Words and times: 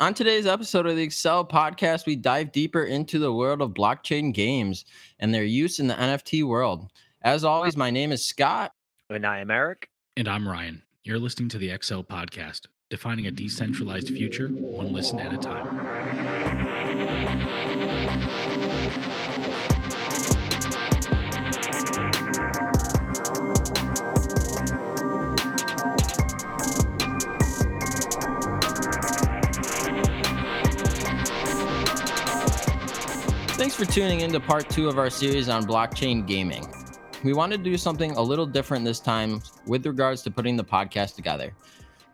On 0.00 0.14
today's 0.14 0.46
episode 0.46 0.86
of 0.86 0.96
the 0.96 1.06
Accel 1.06 1.46
podcast, 1.46 2.06
we 2.06 2.16
dive 2.16 2.52
deeper 2.52 2.84
into 2.84 3.18
the 3.18 3.34
world 3.34 3.60
of 3.60 3.74
blockchain 3.74 4.32
games 4.32 4.86
and 5.18 5.34
their 5.34 5.44
use 5.44 5.78
in 5.78 5.88
the 5.88 5.94
NFT 5.94 6.42
world. 6.42 6.90
As 7.20 7.44
always, 7.44 7.76
my 7.76 7.90
name 7.90 8.10
is 8.10 8.24
Scott. 8.24 8.72
And 9.10 9.26
I 9.26 9.40
am 9.40 9.50
Eric. 9.50 9.90
And 10.16 10.26
I'm 10.26 10.48
Ryan. 10.48 10.80
You're 11.04 11.18
listening 11.18 11.50
to 11.50 11.58
the 11.58 11.68
Accel 11.68 12.02
podcast, 12.02 12.62
defining 12.88 13.26
a 13.26 13.30
decentralized 13.30 14.08
future 14.08 14.48
one 14.48 14.90
listen 14.90 15.20
at 15.20 15.34
a 15.34 15.36
time. 15.36 16.09
Thanks 33.60 33.74
for 33.74 33.84
tuning 33.84 34.20
in 34.20 34.32
to 34.32 34.40
part 34.40 34.70
two 34.70 34.88
of 34.88 34.98
our 34.98 35.10
series 35.10 35.50
on 35.50 35.64
blockchain 35.64 36.26
gaming. 36.26 36.66
We 37.22 37.34
wanted 37.34 37.58
to 37.58 37.70
do 37.70 37.76
something 37.76 38.12
a 38.12 38.22
little 38.22 38.46
different 38.46 38.86
this 38.86 39.00
time 39.00 39.42
with 39.66 39.84
regards 39.84 40.22
to 40.22 40.30
putting 40.30 40.56
the 40.56 40.64
podcast 40.64 41.14
together. 41.14 41.54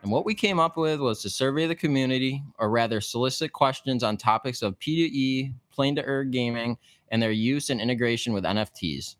And 0.02 0.10
what 0.10 0.24
we 0.24 0.34
came 0.34 0.58
up 0.58 0.76
with 0.76 0.98
was 0.98 1.22
to 1.22 1.30
survey 1.30 1.68
the 1.68 1.74
community, 1.76 2.42
or 2.58 2.68
rather, 2.68 3.00
solicit 3.00 3.52
questions 3.52 4.02
on 4.02 4.16
topics 4.16 4.60
of 4.60 4.76
P2E, 4.80 5.54
play 5.70 5.94
to 5.94 6.02
earn 6.02 6.32
gaming, 6.32 6.76
and 7.12 7.22
their 7.22 7.30
use 7.30 7.70
and 7.70 7.80
integration 7.80 8.32
with 8.32 8.42
NFTs. 8.42 9.14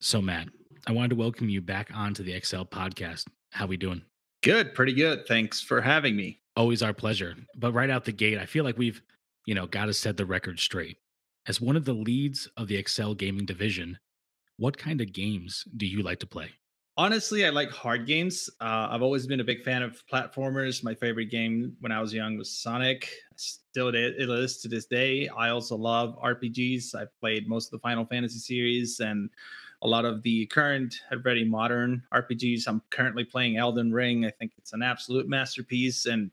So, 0.00 0.20
Matt, 0.20 0.48
I 0.88 0.92
wanted 0.92 1.10
to 1.10 1.16
welcome 1.16 1.48
you 1.48 1.60
back 1.60 1.92
onto 1.94 2.24
the 2.24 2.32
Accel 2.32 2.68
podcast. 2.68 3.28
How 3.50 3.66
we 3.66 3.76
doing? 3.76 4.02
Good, 4.42 4.74
pretty 4.74 4.92
good. 4.92 5.24
Thanks 5.28 5.60
for 5.60 5.80
having 5.80 6.16
me. 6.16 6.40
Always 6.56 6.82
our 6.82 6.92
pleasure. 6.92 7.36
But 7.54 7.74
right 7.74 7.90
out 7.90 8.06
the 8.06 8.10
gate, 8.10 8.38
I 8.38 8.46
feel 8.46 8.64
like 8.64 8.76
we've, 8.76 9.00
you 9.46 9.54
know, 9.54 9.68
got 9.68 9.84
to 9.84 9.94
set 9.94 10.16
the 10.16 10.26
record 10.26 10.58
straight. 10.58 10.96
As 11.50 11.60
one 11.60 11.74
of 11.74 11.84
the 11.84 11.92
leads 11.92 12.46
of 12.56 12.68
the 12.68 12.80
Accel 12.80 13.16
gaming 13.16 13.44
division, 13.44 13.98
what 14.58 14.78
kind 14.78 15.00
of 15.00 15.12
games 15.12 15.64
do 15.76 15.84
you 15.84 16.00
like 16.00 16.20
to 16.20 16.26
play? 16.28 16.48
Honestly, 16.96 17.44
I 17.44 17.48
like 17.50 17.70
hard 17.70 18.06
games. 18.06 18.48
Uh, 18.60 18.86
I've 18.88 19.02
always 19.02 19.26
been 19.26 19.40
a 19.40 19.44
big 19.44 19.64
fan 19.64 19.82
of 19.82 20.00
platformers. 20.06 20.84
My 20.84 20.94
favorite 20.94 21.28
game 21.28 21.74
when 21.80 21.90
I 21.90 22.00
was 22.00 22.14
young 22.14 22.38
was 22.38 22.56
Sonic. 22.56 23.10
Still, 23.34 23.88
it 23.88 23.96
is 23.96 24.58
to 24.58 24.68
this 24.68 24.86
day. 24.86 25.26
I 25.26 25.48
also 25.48 25.74
love 25.74 26.16
RPGs. 26.22 26.94
I've 26.94 27.12
played 27.18 27.48
most 27.48 27.66
of 27.66 27.72
the 27.72 27.80
Final 27.80 28.06
Fantasy 28.06 28.38
series 28.38 29.00
and 29.00 29.28
a 29.82 29.88
lot 29.88 30.04
of 30.04 30.22
the 30.22 30.46
current, 30.46 30.94
very 31.10 31.42
modern 31.42 32.00
RPGs. 32.14 32.68
I'm 32.68 32.80
currently 32.90 33.24
playing 33.24 33.56
Elden 33.56 33.92
Ring. 33.92 34.24
I 34.24 34.30
think 34.30 34.52
it's 34.56 34.72
an 34.72 34.84
absolute 34.84 35.28
masterpiece, 35.28 36.06
and 36.06 36.30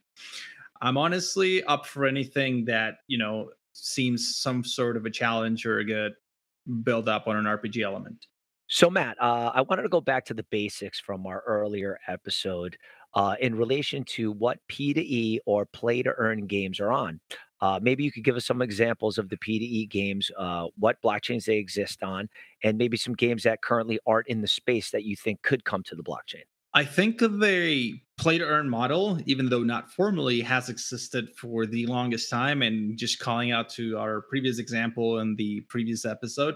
I'm 0.79 0.95
honestly 0.95 1.63
up 1.63 1.87
for 1.87 2.05
anything 2.05 2.65
that 2.65 2.99
you 3.07 3.17
know 3.17 3.49
seems 3.85 4.37
some 4.37 4.63
sort 4.63 4.97
of 4.97 5.05
a 5.05 5.09
challenge 5.09 5.65
or 5.65 5.79
a 5.79 5.85
good 5.85 6.13
build 6.83 7.07
up 7.07 7.27
on 7.27 7.35
an 7.37 7.45
RPG 7.45 7.83
element. 7.83 8.25
So, 8.69 8.89
Matt, 8.89 9.15
uh, 9.21 9.51
I 9.53 9.61
wanted 9.61 9.83
to 9.83 9.89
go 9.89 10.01
back 10.01 10.25
to 10.25 10.33
the 10.33 10.45
basics 10.51 10.99
from 10.99 11.25
our 11.25 11.41
earlier 11.47 11.97
episode 12.07 12.77
uh, 13.13 13.35
in 13.39 13.55
relation 13.55 14.03
to 14.03 14.33
what 14.33 14.59
P2E 14.69 15.39
or 15.45 15.65
play 15.65 16.03
to 16.03 16.13
earn 16.17 16.47
games 16.47 16.81
are 16.81 16.91
on. 16.91 17.21
Uh, 17.61 17.79
maybe 17.81 18.03
you 18.03 18.11
could 18.11 18.23
give 18.23 18.35
us 18.35 18.45
some 18.45 18.61
examples 18.61 19.17
of 19.17 19.29
the 19.29 19.37
P2E 19.37 19.89
games, 19.89 20.29
uh, 20.37 20.67
what 20.77 21.01
blockchains 21.01 21.45
they 21.45 21.57
exist 21.57 22.03
on, 22.03 22.29
and 22.63 22.77
maybe 22.77 22.97
some 22.97 23.13
games 23.13 23.43
that 23.43 23.61
currently 23.61 23.99
aren't 24.05 24.27
in 24.27 24.41
the 24.41 24.47
space 24.47 24.91
that 24.91 25.05
you 25.05 25.15
think 25.15 25.41
could 25.41 25.63
come 25.63 25.81
to 25.83 25.95
the 25.95 26.03
blockchain. 26.03 26.43
I 26.73 26.85
think 26.85 27.19
the 27.19 27.99
play 28.17 28.37
to 28.37 28.43
earn 28.43 28.69
model, 28.69 29.19
even 29.25 29.49
though 29.49 29.63
not 29.63 29.91
formally, 29.91 30.41
has 30.41 30.69
existed 30.69 31.29
for 31.35 31.65
the 31.65 31.85
longest 31.85 32.29
time. 32.29 32.61
And 32.61 32.97
just 32.97 33.19
calling 33.19 33.51
out 33.51 33.69
to 33.71 33.97
our 33.97 34.21
previous 34.21 34.59
example 34.59 35.19
in 35.19 35.35
the 35.35 35.61
previous 35.69 36.05
episode, 36.05 36.55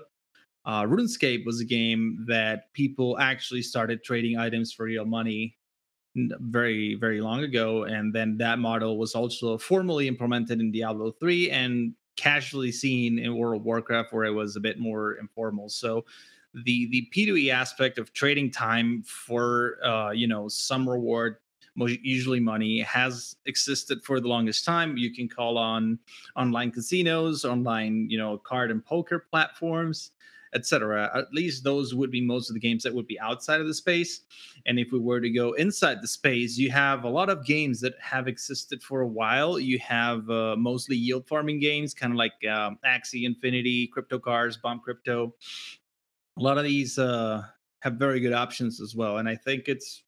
uh, 0.66 0.84
RuneScape 0.84 1.46
was 1.46 1.60
a 1.60 1.66
game 1.66 2.26
that 2.28 2.72
people 2.74 3.18
actually 3.20 3.62
started 3.62 4.04
trading 4.04 4.38
items 4.38 4.74
for 4.74 4.86
real 4.86 5.06
money 5.06 5.58
very, 6.16 6.96
very 6.96 7.22
long 7.22 7.44
ago. 7.44 7.84
And 7.84 8.14
then 8.14 8.38
that 8.38 8.60
model 8.60 8.98
was 8.98 9.16
also 9.16 9.58
formally 9.58 10.08
implemented 10.08 10.60
in 10.60 10.72
Diablo 10.72 11.12
3 11.12 11.50
and 11.52 11.94
casually 12.18 12.72
seen 12.72 13.18
in 13.18 13.38
World 13.38 13.62
of 13.62 13.66
Warcraft, 13.66 14.14
where 14.14 14.26
it 14.26 14.34
was 14.34 14.56
a 14.56 14.60
bit 14.60 14.78
more 14.78 15.14
informal. 15.14 15.70
So 15.70 16.06
the 16.54 16.88
the 16.88 17.08
P2E 17.14 17.52
aspect 17.52 17.98
of 17.98 18.14
trading 18.14 18.52
time 18.52 19.04
for 19.04 19.78
uh, 19.86 20.12
you 20.12 20.28
know 20.28 20.48
some 20.48 20.88
reward, 20.88 21.38
usually 21.76 22.40
money, 22.40 22.82
has 22.82 23.36
existed 23.46 24.04
for 24.04 24.20
the 24.20 24.28
longest 24.28 24.66
time. 24.66 24.98
You 24.98 25.14
can 25.14 25.30
call 25.30 25.58
on 25.58 26.00
online 26.36 26.72
casinos, 26.72 27.46
online 27.46 28.08
you 28.10 28.18
know 28.18 28.38
card 28.38 28.72
and 28.72 28.86
poker 28.86 29.26
platforms, 29.30 30.12
etc. 30.54 31.10
At 31.16 31.34
least 31.34 31.64
those 31.64 31.96
would 31.96 32.12
be 32.12 32.22
most 32.22 32.50
of 32.50 32.54
the 32.54 32.60
games 32.60 32.84
that 32.84 32.94
would 32.94 33.08
be 33.08 33.20
outside 33.20 33.62
of 33.62 33.68
the 33.68 33.74
space. 33.74 34.22
And 34.66 34.78
if 34.78 34.92
we 34.92 35.00
were 35.00 35.22
to 35.22 35.30
go 35.30 35.54
inside 35.54 36.02
the 36.02 36.08
space, 36.08 36.58
you 36.58 36.70
have 36.72 37.06
a 37.06 37.10
lot 37.10 37.30
of 37.30 37.46
games 37.46 37.80
that 37.82 37.94
have 38.02 38.28
existed 38.28 38.84
for 38.84 39.02
a 39.02 39.08
while. 39.08 39.58
You 39.58 39.80
have 39.80 40.30
uh, 40.30 40.56
mostly 40.58 40.98
yield 40.98 41.28
farming 41.28 41.60
games, 41.60 41.94
kind 41.94 42.12
of 42.12 42.18
like 42.18 42.34
um, 42.52 42.78
Axie 42.86 43.24
Infinity, 43.24 43.88
Crypto 43.88 44.20
Cars, 44.20 44.58
Bomb 44.58 44.82
Crypto 44.82 45.34
a 46.38 46.42
lot 46.42 46.58
of 46.58 46.64
these 46.64 46.98
uh, 46.98 47.44
have 47.82 47.94
very 47.94 48.20
good 48.20 48.34
options 48.34 48.82
as 48.82 48.96
well, 48.96 49.18
and 49.18 49.28
I 49.28 49.36
think 49.36 49.68
it's 49.68 50.04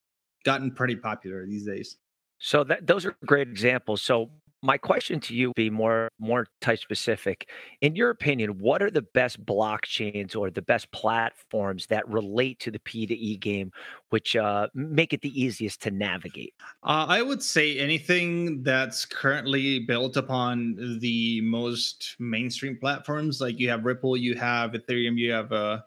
gotten 0.46 0.72
pretty 0.72 0.96
popular 0.96 1.46
these 1.46 1.66
days. 1.66 1.98
So 2.40 2.64
that 2.66 2.88
those 2.88 3.06
are 3.06 3.16
great 3.26 3.48
examples. 3.48 4.02
So 4.02 4.30
my 4.64 4.78
question 4.78 5.20
to 5.20 5.36
you 5.36 5.52
be 5.56 5.70
more 5.70 6.08
more 6.20 6.48
type 6.62 6.80
specific. 6.80 7.50
In 7.82 7.96
your 7.96 8.10
opinion, 8.10 8.60
what 8.60 8.82
are 8.82 8.90
the 8.90 9.02
best 9.02 9.46
blockchains 9.46 10.36
or 10.36 10.50
the 10.50 10.62
best 10.62 10.90
platforms 10.92 11.86
that 11.88 12.08
relate 12.08 12.60
to 12.60 12.72
the 12.72 12.80
P2E 12.80 13.40
game, 13.42 13.72
which 14.10 14.36
uh, 14.36 14.68
make 14.74 15.12
it 15.12 15.22
the 15.22 15.40
easiest 15.40 15.82
to 15.82 15.92
navigate? 15.92 16.54
Uh, 16.82 17.06
I 17.10 17.22
would 17.22 17.44
say 17.44 17.78
anything 17.78 18.64
that's 18.64 19.06
currently 19.06 19.80
built 19.80 20.16
upon 20.16 20.98
the 21.00 21.42
most 21.42 22.16
mainstream 22.20 22.78
platforms. 22.78 23.42
Like 23.42 23.60
you 23.60 23.70
have 23.70 23.84
Ripple, 23.84 24.16
you 24.16 24.36
have 24.36 24.72
Ethereum, 24.72 25.18
you 25.18 25.34
have 25.34 25.52
uh, 25.52 25.82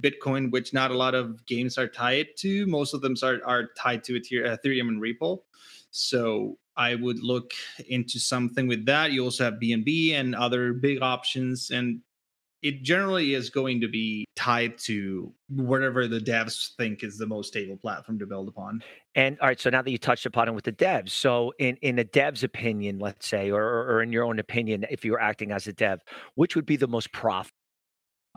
Bitcoin, 0.00 0.50
which 0.50 0.72
not 0.72 0.90
a 0.90 0.96
lot 0.96 1.14
of 1.14 1.44
games 1.46 1.78
are 1.78 1.88
tied 1.88 2.28
to. 2.38 2.66
Most 2.66 2.94
of 2.94 3.00
them 3.00 3.14
are, 3.22 3.40
are 3.44 3.68
tied 3.76 4.04
to 4.04 4.20
Ethereum 4.20 4.88
and 4.88 5.00
Ripple. 5.00 5.44
So 5.90 6.58
I 6.76 6.94
would 6.94 7.22
look 7.22 7.52
into 7.88 8.18
something 8.18 8.68
with 8.68 8.86
that. 8.86 9.12
You 9.12 9.24
also 9.24 9.44
have 9.44 9.54
BNB 9.54 10.12
and 10.12 10.34
other 10.34 10.72
big 10.72 11.02
options. 11.02 11.70
And 11.70 12.00
it 12.62 12.82
generally 12.82 13.34
is 13.34 13.50
going 13.50 13.80
to 13.80 13.88
be 13.88 14.24
tied 14.34 14.78
to 14.78 15.32
whatever 15.48 16.08
the 16.08 16.18
devs 16.18 16.74
think 16.76 17.02
is 17.02 17.16
the 17.16 17.26
most 17.26 17.48
stable 17.48 17.76
platform 17.76 18.18
to 18.18 18.26
build 18.26 18.48
upon. 18.48 18.82
And 19.14 19.38
all 19.40 19.48
right, 19.48 19.60
so 19.60 19.70
now 19.70 19.82
that 19.82 19.90
you 19.90 19.98
touched 19.98 20.26
upon 20.26 20.48
it 20.48 20.52
with 20.52 20.64
the 20.64 20.72
devs, 20.72 21.10
so 21.10 21.52
in 21.58 21.76
in 21.82 21.98
a 21.98 22.04
dev's 22.04 22.44
opinion, 22.44 22.98
let's 22.98 23.26
say, 23.26 23.50
or 23.50 23.62
or 23.62 24.02
in 24.02 24.12
your 24.12 24.24
own 24.24 24.38
opinion, 24.38 24.86
if 24.90 25.04
you 25.04 25.12
were 25.12 25.20
acting 25.20 25.52
as 25.52 25.66
a 25.66 25.72
dev, 25.72 26.00
which 26.34 26.56
would 26.56 26.66
be 26.66 26.76
the 26.76 26.88
most 26.88 27.12
profitable? 27.12 27.57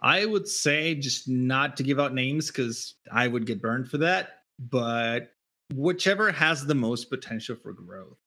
I 0.02 0.26
would 0.26 0.48
say 0.48 0.96
just 0.96 1.28
not 1.28 1.78
to 1.78 1.84
give 1.84 2.00
out 2.00 2.14
names 2.14 2.48
because 2.48 2.96
I 3.12 3.28
would 3.28 3.46
get 3.46 3.62
burned 3.62 3.90
for 3.90 3.98
that, 4.00 4.44
but 4.60 5.32
whichever 5.74 6.32
has 6.32 6.66
the 6.66 6.76
most 6.76 7.10
potential 7.10 7.56
for 7.56 7.74
growth. 7.74 8.18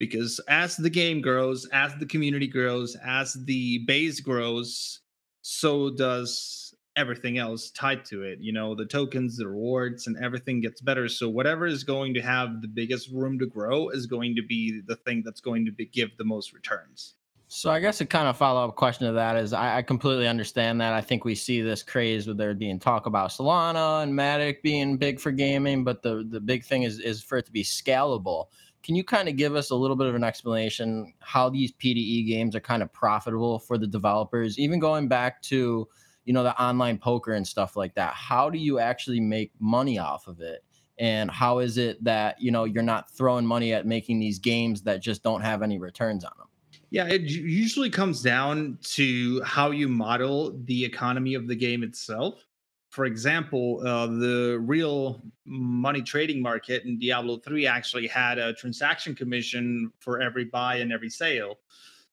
Because 0.00 0.40
as 0.48 0.76
the 0.76 0.90
game 0.90 1.20
grows, 1.20 1.66
as 1.66 1.94
the 1.96 2.06
community 2.06 2.48
grows, 2.48 2.96
as 2.96 3.34
the 3.44 3.78
base 3.86 4.20
grows, 4.20 5.00
so 5.42 5.90
does 5.90 6.74
everything 6.96 7.38
else 7.38 7.70
tied 7.70 8.04
to 8.06 8.22
it. 8.22 8.38
You 8.40 8.52
know, 8.52 8.74
the 8.74 8.86
tokens, 8.86 9.36
the 9.36 9.48
rewards, 9.48 10.06
and 10.06 10.16
everything 10.18 10.60
gets 10.60 10.80
better. 10.80 11.08
So 11.08 11.28
whatever 11.28 11.66
is 11.66 11.84
going 11.84 12.14
to 12.14 12.20
have 12.20 12.60
the 12.60 12.68
biggest 12.68 13.10
room 13.10 13.38
to 13.38 13.46
grow 13.46 13.88
is 13.88 14.06
going 14.06 14.36
to 14.36 14.42
be 14.42 14.80
the 14.86 14.96
thing 14.96 15.22
that's 15.24 15.40
going 15.40 15.64
to 15.66 15.72
be, 15.72 15.86
give 15.86 16.16
the 16.16 16.24
most 16.24 16.52
returns. 16.52 17.14
So 17.56 17.70
I 17.70 17.78
guess 17.78 18.00
a 18.00 18.04
kind 18.04 18.26
of 18.26 18.36
follow 18.36 18.64
up 18.64 18.74
question 18.74 19.06
to 19.06 19.12
that 19.12 19.36
is 19.36 19.52
I, 19.52 19.76
I, 19.76 19.82
completely 19.82 20.26
understand 20.26 20.80
that. 20.80 20.92
I 20.92 21.00
think 21.00 21.24
we 21.24 21.36
see 21.36 21.60
this 21.60 21.84
craze 21.84 22.26
with 22.26 22.36
there 22.36 22.52
being 22.52 22.80
talk 22.80 23.06
about 23.06 23.30
Solana 23.30 24.02
and 24.02 24.12
Matic 24.12 24.60
being 24.60 24.96
big 24.96 25.20
for 25.20 25.30
gaming, 25.30 25.84
but 25.84 26.02
the 26.02 26.26
the 26.28 26.40
big 26.40 26.64
thing 26.64 26.82
is 26.82 26.98
is 26.98 27.22
for 27.22 27.38
it 27.38 27.46
to 27.46 27.52
be 27.52 27.62
scalable. 27.62 28.46
Can 28.82 28.96
you 28.96 29.04
kind 29.04 29.28
of 29.28 29.36
give 29.36 29.54
us 29.54 29.70
a 29.70 29.76
little 29.76 29.94
bit 29.94 30.08
of 30.08 30.16
an 30.16 30.24
explanation 30.24 31.14
how 31.20 31.48
these 31.48 31.72
P2E 31.72 32.26
games 32.26 32.56
are 32.56 32.60
kind 32.60 32.82
of 32.82 32.92
profitable 32.92 33.60
for 33.60 33.78
the 33.78 33.86
developers, 33.86 34.58
even 34.58 34.80
going 34.80 35.06
back 35.06 35.40
to 35.42 35.86
you 36.24 36.32
know 36.32 36.42
the 36.42 36.60
online 36.60 36.98
poker 36.98 37.34
and 37.34 37.46
stuff 37.46 37.76
like 37.76 37.94
that? 37.94 38.14
How 38.14 38.50
do 38.50 38.58
you 38.58 38.80
actually 38.80 39.20
make 39.20 39.52
money 39.60 39.96
off 39.96 40.26
of 40.26 40.40
it? 40.40 40.64
And 40.98 41.30
how 41.30 41.60
is 41.60 41.78
it 41.78 42.02
that 42.02 42.42
you 42.42 42.50
know 42.50 42.64
you're 42.64 42.82
not 42.82 43.12
throwing 43.12 43.46
money 43.46 43.72
at 43.72 43.86
making 43.86 44.18
these 44.18 44.40
games 44.40 44.82
that 44.82 45.00
just 45.00 45.22
don't 45.22 45.42
have 45.42 45.62
any 45.62 45.78
returns 45.78 46.24
on 46.24 46.32
them? 46.36 46.48
Yeah, 46.94 47.08
it 47.08 47.22
usually 47.22 47.90
comes 47.90 48.22
down 48.22 48.78
to 48.94 49.42
how 49.42 49.72
you 49.72 49.88
model 49.88 50.56
the 50.66 50.84
economy 50.84 51.34
of 51.34 51.48
the 51.48 51.56
game 51.56 51.82
itself. 51.82 52.46
for 52.90 53.06
example, 53.06 53.82
uh, 53.84 54.06
the 54.06 54.60
real 54.62 55.20
money 55.44 56.00
trading 56.02 56.40
market 56.40 56.84
in 56.84 56.96
Diablo 56.96 57.38
3 57.38 57.66
actually 57.66 58.06
had 58.06 58.38
a 58.38 58.52
transaction 58.52 59.16
commission 59.16 59.90
for 59.98 60.22
every 60.22 60.44
buy 60.44 60.76
and 60.76 60.92
every 60.92 61.10
sale. 61.10 61.58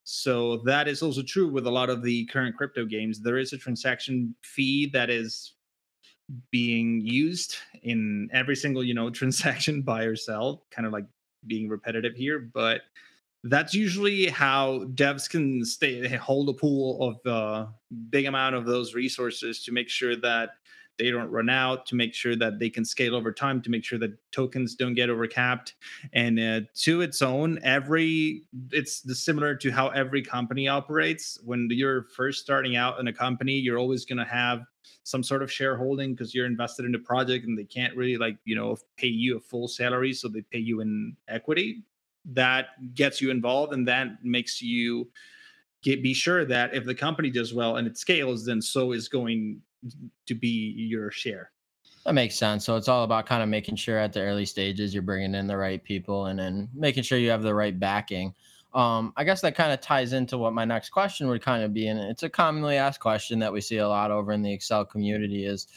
So 0.04 0.57
that 0.66 0.88
is 0.88 1.04
also 1.04 1.22
true 1.22 1.48
with 1.48 1.68
a 1.68 1.69
lot 1.69 1.92
of 1.92 2.01
the 2.01 2.25
current 2.25 2.57
crypto 2.57 2.83
games. 2.83 3.19
There 3.19 3.38
is 3.38 3.54
a 3.54 3.60
transaction 3.60 4.33
fee 4.42 4.88
that 4.88 5.12
is 5.12 5.54
being 6.50 7.01
used 7.01 7.57
in 7.83 8.28
every 8.33 8.56
single, 8.56 8.83
you 8.83 8.95
know, 8.95 9.10
transaction 9.22 9.83
buy 9.83 10.06
or 10.06 10.16
sell, 10.16 10.63
kind 10.72 10.88
of 10.88 10.92
like 10.92 11.06
being 11.45 11.69
repetitive 11.69 12.16
here, 12.16 12.39
but 12.39 12.81
that's 13.45 13.73
usually 13.73 14.27
how 14.27 14.85
devs 14.93 15.29
can 15.29 15.65
stay 15.65 16.07
hold 16.15 16.49
a 16.49 16.53
pool 16.53 17.01
of 17.01 17.15
a 17.25 17.35
uh, 17.35 17.67
big 18.09 18.25
amount 18.25 18.55
of 18.55 18.65
those 18.65 18.93
resources 18.93 19.63
to 19.63 19.71
make 19.71 19.89
sure 19.89 20.15
that 20.15 20.51
they 20.97 21.09
don't 21.09 21.31
run 21.31 21.49
out 21.49 21.88
to 21.88 21.95
make 21.95 22.13
sure 22.13 22.35
that 22.35 22.59
they 22.59 22.69
can 22.69 22.85
scale 22.85 23.15
over 23.15 23.31
time 23.31 23.59
to 23.61 23.71
make 23.71 23.83
sure 23.83 23.97
that 23.97 24.11
tokens 24.31 24.75
don't 24.75 24.93
get 24.93 25.09
overcapped. 25.09 25.73
And 26.13 26.39
uh, 26.39 26.61
to 26.81 27.01
its 27.01 27.23
own 27.23 27.59
every 27.63 28.43
it's 28.71 29.01
similar 29.19 29.55
to 29.55 29.71
how 29.71 29.87
every 29.89 30.21
company 30.21 30.67
operates. 30.67 31.39
When 31.44 31.67
you're 31.71 32.03
first 32.15 32.41
starting 32.41 32.75
out 32.75 32.99
in 32.99 33.07
a 33.07 33.13
company 33.13 33.53
you're 33.53 33.79
always 33.79 34.05
going 34.05 34.19
to 34.19 34.25
have 34.25 34.61
some 35.03 35.23
sort 35.23 35.41
of 35.41 35.51
shareholding 35.51 36.13
because 36.13 36.35
you're 36.35 36.45
invested 36.45 36.85
in 36.85 36.91
the 36.91 36.99
project 36.99 37.45
and 37.45 37.57
they 37.57 37.63
can't 37.63 37.95
really 37.95 38.17
like 38.17 38.37
you 38.45 38.55
know 38.55 38.77
pay 38.97 39.07
you 39.07 39.37
a 39.37 39.39
full 39.39 39.67
salary 39.67 40.13
so 40.13 40.27
they 40.27 40.41
pay 40.51 40.59
you 40.59 40.81
in 40.81 41.15
equity 41.27 41.83
that 42.25 42.94
gets 42.95 43.21
you 43.21 43.31
involved 43.31 43.73
and 43.73 43.88
that 43.88 44.23
makes 44.23 44.62
you 44.62 45.09
get 45.81 46.03
be 46.03 46.13
sure 46.13 46.45
that 46.45 46.73
if 46.73 46.85
the 46.85 46.94
company 46.94 47.29
does 47.29 47.53
well 47.53 47.77
and 47.77 47.88
it 47.88 47.97
scales 47.97 48.45
then 48.45 48.62
so 48.62 48.91
is 48.91 49.07
going 49.07 49.59
to 50.27 50.35
be 50.35 50.73
your 50.77 51.09
share. 51.12 51.51
That 52.06 52.13
makes 52.13 52.35
sense. 52.35 52.65
So 52.65 52.77
it's 52.77 52.88
all 52.88 53.03
about 53.03 53.27
kind 53.27 53.44
of 53.44 53.50
making 53.50 53.75
sure 53.75 53.97
at 53.97 54.13
the 54.13 54.21
early 54.21 54.45
stages 54.45 54.94
you're 54.94 55.03
bringing 55.03 55.35
in 55.35 55.47
the 55.47 55.57
right 55.57 55.83
people 55.83 56.27
and 56.27 56.39
then 56.39 56.69
making 56.73 57.03
sure 57.03 57.19
you 57.19 57.29
have 57.29 57.44
the 57.44 57.53
right 57.53 57.79
backing. 57.79 58.33
Um, 58.73 59.13
I 59.18 59.23
guess 59.23 59.41
that 59.41 59.56
kind 59.56 59.71
of 59.71 59.81
ties 59.81 60.13
into 60.13 60.38
what 60.38 60.53
my 60.53 60.65
next 60.65 60.89
question 60.89 61.27
would 61.27 61.41
kind 61.41 61.63
of 61.63 61.73
be, 61.73 61.88
and 61.88 62.00
it's 62.00 62.23
a 62.23 62.29
commonly 62.29 62.77
asked 62.77 63.01
question 63.01 63.38
that 63.39 63.51
we 63.51 63.59
see 63.59 63.77
a 63.77 63.88
lot 63.88 64.12
over 64.12 64.31
in 64.31 64.41
the 64.41 64.57
accel 64.57 64.89
community: 64.89 65.45
is 65.45 65.68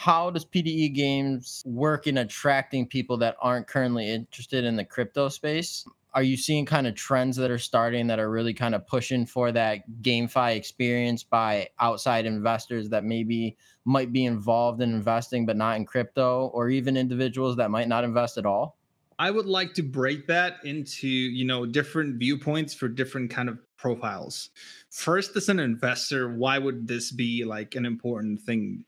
how 0.00 0.30
does 0.30 0.46
P2E 0.46 0.94
games 0.94 1.62
work 1.66 2.06
in 2.06 2.16
attracting 2.16 2.86
people 2.86 3.18
that 3.18 3.36
aren't 3.42 3.66
currently 3.66 4.08
interested 4.08 4.64
in 4.64 4.76
the 4.76 4.84
crypto 4.84 5.28
space? 5.28 5.84
are 6.12 6.22
you 6.22 6.36
seeing 6.36 6.66
kind 6.66 6.88
of 6.88 6.94
trends 6.96 7.36
that 7.36 7.50
are 7.52 7.58
starting 7.58 8.08
that 8.08 8.18
are 8.18 8.30
really 8.30 8.52
kind 8.52 8.74
of 8.74 8.84
pushing 8.86 9.24
for 9.24 9.52
that 9.52 9.88
GameFi 10.02 10.56
experience 10.56 11.22
by 11.22 11.68
outside 11.78 12.26
investors 12.26 12.88
that 12.88 13.04
maybe 13.04 13.56
might 13.84 14.12
be 14.12 14.24
involved 14.24 14.82
in 14.82 14.92
investing 14.92 15.46
but 15.46 15.56
not 15.56 15.76
in 15.76 15.84
crypto, 15.84 16.50
or 16.52 16.68
even 16.68 16.96
individuals 16.96 17.56
that 17.56 17.70
might 17.70 17.86
not 17.86 18.02
invest 18.02 18.38
at 18.38 18.46
all? 18.46 18.76
I 19.20 19.30
would 19.30 19.46
like 19.46 19.74
to 19.74 19.82
break 19.82 20.26
that 20.28 20.56
into, 20.64 21.06
you 21.06 21.44
know, 21.44 21.66
different 21.66 22.18
viewpoints 22.18 22.74
for 22.74 22.88
different 22.88 23.30
kind 23.30 23.48
of 23.48 23.58
profiles. 23.76 24.50
First, 24.90 25.36
as 25.36 25.48
an 25.48 25.60
investor, 25.60 26.34
why 26.34 26.58
would 26.58 26.88
this 26.88 27.12
be 27.12 27.44
like 27.44 27.76
an 27.76 27.86
important 27.86 28.40
thing 28.40 28.84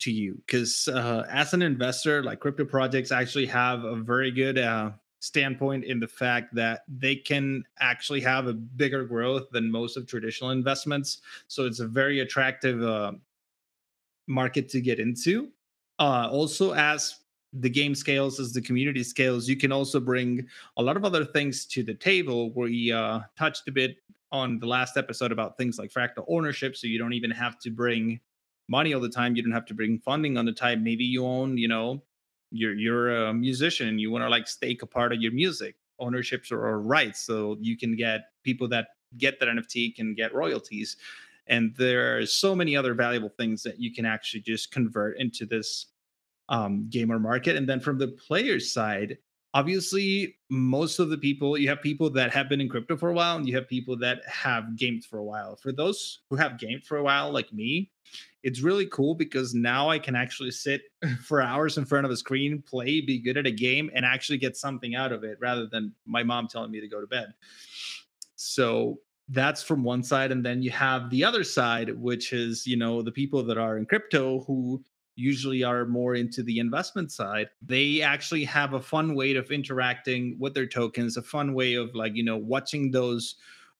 to 0.00 0.10
you? 0.10 0.40
Because 0.46 0.88
uh, 0.88 1.26
as 1.30 1.54
an 1.54 1.62
investor, 1.62 2.22
like 2.22 2.40
crypto 2.40 2.64
projects 2.64 3.12
actually 3.12 3.46
have 3.46 3.84
a 3.84 3.96
very 3.96 4.30
good 4.30 4.58
uh, 4.58 4.90
standpoint 5.20 5.84
in 5.84 5.98
the 6.00 6.08
fact 6.08 6.54
that 6.54 6.82
they 6.88 7.16
can 7.16 7.64
actually 7.80 8.20
have 8.20 8.46
a 8.46 8.52
bigger 8.52 9.04
growth 9.04 9.50
than 9.50 9.70
most 9.70 9.96
of 9.96 10.06
traditional 10.06 10.50
investments. 10.50 11.22
So 11.48 11.66
it's 11.66 11.80
a 11.80 11.86
very 11.86 12.20
attractive 12.20 12.82
uh, 12.82 13.12
market 14.26 14.68
to 14.70 14.80
get 14.80 15.00
into. 15.00 15.48
Uh, 15.98 16.28
also, 16.30 16.72
as 16.74 17.16
the 17.52 17.70
game 17.70 17.94
scales, 17.94 18.38
as 18.38 18.52
the 18.52 18.60
community 18.60 19.02
scales, 19.02 19.48
you 19.48 19.56
can 19.56 19.72
also 19.72 19.98
bring 19.98 20.46
a 20.76 20.82
lot 20.82 20.96
of 20.96 21.04
other 21.04 21.24
things 21.24 21.64
to 21.66 21.82
the 21.82 21.94
table. 21.94 22.50
where 22.50 22.68
We 22.68 22.92
uh, 22.92 23.20
touched 23.36 23.66
a 23.68 23.72
bit 23.72 23.96
on 24.30 24.58
the 24.58 24.66
last 24.66 24.96
episode 24.96 25.32
about 25.32 25.56
things 25.56 25.78
like 25.78 25.90
fractal 25.90 26.24
ownership. 26.28 26.76
So 26.76 26.86
you 26.86 26.98
don't 26.98 27.14
even 27.14 27.30
have 27.30 27.58
to 27.60 27.70
bring 27.70 28.20
money 28.68 28.94
all 28.94 29.00
the 29.00 29.08
time. 29.08 29.36
You 29.36 29.42
don't 29.42 29.52
have 29.52 29.66
to 29.66 29.74
bring 29.74 29.98
funding 29.98 30.36
on 30.36 30.44
the 30.44 30.52
time. 30.52 30.84
Maybe 30.84 31.04
you 31.04 31.24
own, 31.24 31.56
you 31.56 31.68
know, 31.68 32.02
you're 32.50 32.74
you're 32.74 33.26
a 33.26 33.34
musician 33.34 33.98
you 33.98 34.10
want 34.10 34.22
to 34.22 34.28
like 34.28 34.48
stake 34.48 34.82
a 34.82 34.86
part 34.86 35.12
of 35.12 35.20
your 35.20 35.32
music 35.32 35.76
ownerships 35.98 36.50
or, 36.50 36.66
or 36.66 36.80
rights 36.80 37.20
so 37.20 37.56
you 37.60 37.76
can 37.76 37.96
get 37.96 38.30
people 38.42 38.68
that 38.68 38.88
get 39.18 39.38
that 39.40 39.48
nft 39.48 39.94
can 39.94 40.14
get 40.14 40.34
royalties 40.34 40.96
and 41.46 41.74
there 41.76 42.18
are 42.18 42.26
so 42.26 42.54
many 42.54 42.76
other 42.76 42.94
valuable 42.94 43.30
things 43.30 43.62
that 43.62 43.80
you 43.80 43.92
can 43.92 44.04
actually 44.04 44.40
just 44.40 44.70
convert 44.70 45.18
into 45.18 45.46
this 45.46 45.86
um, 46.50 46.86
gamer 46.88 47.18
market 47.18 47.56
and 47.56 47.68
then 47.68 47.80
from 47.80 47.98
the 47.98 48.08
players 48.08 48.72
side 48.72 49.18
obviously 49.54 50.36
most 50.50 50.98
of 50.98 51.08
the 51.08 51.18
people 51.18 51.56
you 51.56 51.68
have 51.68 51.80
people 51.80 52.10
that 52.10 52.30
have 52.30 52.48
been 52.48 52.60
in 52.60 52.68
crypto 52.68 52.96
for 52.96 53.10
a 53.10 53.14
while 53.14 53.36
and 53.36 53.48
you 53.48 53.54
have 53.54 53.68
people 53.68 53.96
that 53.96 54.18
have 54.26 54.76
gamed 54.76 55.04
for 55.04 55.18
a 55.18 55.24
while 55.24 55.56
for 55.56 55.72
those 55.72 56.20
who 56.28 56.36
have 56.36 56.58
gamed 56.58 56.84
for 56.84 56.98
a 56.98 57.02
while 57.02 57.32
like 57.32 57.52
me 57.52 57.90
it's 58.42 58.60
really 58.60 58.86
cool 58.86 59.14
because 59.14 59.54
now 59.54 59.90
I 59.90 59.98
can 59.98 60.14
actually 60.14 60.52
sit 60.52 60.82
for 61.22 61.42
hours 61.42 61.76
in 61.76 61.84
front 61.84 62.04
of 62.06 62.10
a 62.10 62.16
screen, 62.16 62.62
play, 62.62 63.00
be 63.00 63.18
good 63.18 63.36
at 63.36 63.46
a 63.46 63.50
game, 63.50 63.90
and 63.94 64.04
actually 64.04 64.38
get 64.38 64.56
something 64.56 64.94
out 64.94 65.12
of 65.12 65.24
it 65.24 65.38
rather 65.40 65.66
than 65.66 65.92
my 66.06 66.22
mom 66.22 66.48
telling 66.48 66.70
me 66.70 66.80
to 66.80 66.88
go 66.88 67.00
to 67.00 67.06
bed. 67.06 67.34
So 68.36 69.00
that's 69.28 69.62
from 69.62 69.82
one 69.84 70.02
side. 70.02 70.32
And 70.32 70.44
then 70.44 70.62
you 70.62 70.70
have 70.70 71.10
the 71.10 71.24
other 71.24 71.44
side, 71.44 71.90
which 71.98 72.32
is, 72.32 72.66
you 72.66 72.76
know, 72.76 73.02
the 73.02 73.12
people 73.12 73.42
that 73.42 73.58
are 73.58 73.76
in 73.76 73.84
crypto 73.84 74.40
who 74.40 74.82
usually 75.18 75.62
are 75.62 75.84
more 75.84 76.14
into 76.14 76.42
the 76.42 76.58
investment 76.58 77.10
side 77.10 77.48
they 77.60 78.00
actually 78.00 78.44
have 78.44 78.74
a 78.74 78.80
fun 78.80 79.14
way 79.14 79.34
of 79.34 79.50
interacting 79.50 80.36
with 80.38 80.54
their 80.54 80.66
tokens 80.66 81.16
a 81.16 81.22
fun 81.22 81.54
way 81.54 81.74
of 81.74 81.94
like 81.94 82.14
you 82.14 82.24
know 82.24 82.36
watching 82.36 82.90
those 82.90 83.36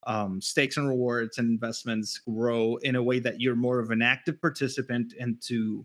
um, 0.06 0.40
stakes 0.40 0.76
and 0.76 0.88
rewards 0.88 1.38
and 1.38 1.50
investments 1.50 2.19
grow 2.19 2.76
in 2.76 2.96
a 2.96 3.02
way 3.02 3.19
that 3.19 3.40
you're 3.40 3.56
more 3.56 3.79
of 3.79 3.90
an 3.90 4.00
active 4.00 4.40
participant 4.40 5.12
into 5.19 5.85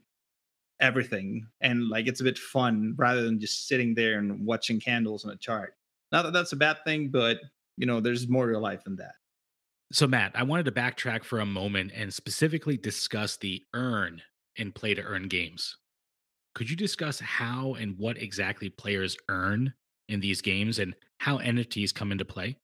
everything. 0.79 1.47
And 1.61 1.89
like 1.89 2.07
it's 2.07 2.21
a 2.21 2.23
bit 2.23 2.37
fun 2.37 2.93
rather 2.97 3.23
than 3.23 3.39
just 3.39 3.67
sitting 3.67 3.95
there 3.95 4.19
and 4.19 4.45
watching 4.45 4.79
candles 4.79 5.25
on 5.25 5.31
a 5.31 5.37
chart. 5.37 5.75
Not 6.11 6.23
that 6.23 6.33
that's 6.33 6.51
a 6.51 6.57
bad 6.57 6.77
thing 6.85 7.09
but 7.09 7.39
you 7.77 7.87
know 7.87 7.99
there's 7.99 8.27
more 8.27 8.51
to 8.51 8.59
life 8.59 8.83
than 8.83 8.97
that. 8.97 9.15
So 9.91 10.07
matt 10.07 10.31
i 10.35 10.43
wanted 10.43 10.65
to 10.65 10.71
backtrack 10.71 11.23
for 11.23 11.39
a 11.39 11.45
moment 11.45 11.91
and 11.95 12.13
specifically 12.13 12.77
discuss 12.77 13.37
the 13.37 13.63
earn 13.73 14.21
in 14.57 14.71
play 14.71 14.93
to 14.93 15.03
earn 15.03 15.27
games 15.27 15.77
could 16.55 16.69
you 16.69 16.75
discuss 16.75 17.19
how 17.19 17.73
and 17.75 17.97
what 17.97 18.17
exactly 18.17 18.69
players 18.69 19.17
earn 19.29 19.73
in 20.09 20.19
these 20.19 20.41
games 20.41 20.79
and 20.79 20.95
how 21.19 21.37
nfts 21.39 21.93
come 21.93 22.11
into 22.11 22.25
play 22.25 22.57